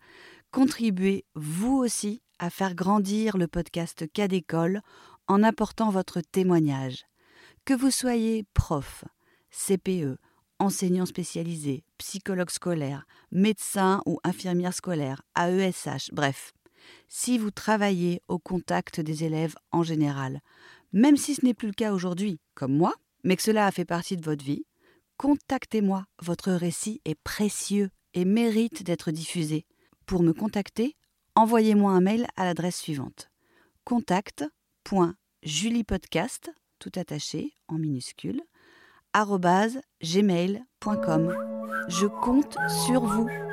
contribuez 0.51 1.25
vous 1.35 1.77
aussi 1.77 2.23
à 2.39 2.51
faire 2.51 2.75
grandir 2.75 3.37
le 3.37 3.49
podcast 3.49 4.11
Cas 4.13 4.29
d'école 4.29 4.83
en 5.27 5.43
apportant 5.43 5.91
votre 5.91 6.21
témoignage. 6.21 7.05
Que 7.65 7.75
vous 7.75 7.91
soyez 7.91 8.45
prof, 8.55 9.05
CPE, 9.51 10.19
enseignant 10.59 11.07
spécialisé, 11.07 11.85
psychologue 11.99 12.51
scolaire, 12.51 13.07
médecin 13.33 14.03
ou 14.07 14.19
infirmière 14.25 14.75
scolaire, 14.75 15.23
AESH, 15.35 16.11
bref, 16.13 16.53
si 17.09 17.39
vous 17.39 17.51
travaillez 17.51 18.21
au 18.29 18.39
contact 18.39 19.01
des 19.01 19.25
élèves 19.25 19.57
en 19.73 19.83
général. 19.83 20.41
Même 20.93 21.17
si 21.17 21.35
ce 21.35 21.45
n'est 21.45 21.55
plus 21.55 21.67
le 21.69 21.75
cas 21.75 21.93
aujourd'hui, 21.93 22.39
comme 22.55 22.77
moi, 22.77 22.95
mais 23.25 23.37
que 23.37 23.43
cela 23.43 23.67
a 23.67 23.73
fait 23.73 23.85
partie 23.85 24.17
de 24.17 24.25
votre 24.25 24.45
vie, 24.45 24.65
contactez-moi. 25.17 26.05
Votre 26.23 26.53
récit 26.53 27.01
est 27.05 27.15
précieux 27.15 27.91
et 28.15 28.25
mérite 28.25 28.83
d'être 28.83 29.11
diffusé. 29.11 29.67
Pour 30.07 30.23
me 30.23 30.33
contacter, 30.33 30.97
envoyez-moi 31.35 31.93
un 31.93 32.01
mail 32.01 32.27
à 32.37 32.45
l'adresse 32.45 32.77
suivante 32.77 33.31
contact.juliepodcast, 33.85 36.51
tout 36.81 36.93
attaché 36.97 37.53
en 37.69 37.79
minuscule, 37.79 38.43
gmail.com. 40.03 41.35
Je 41.89 42.07
compte 42.07 42.57
sur 42.85 43.05
vous. 43.05 43.46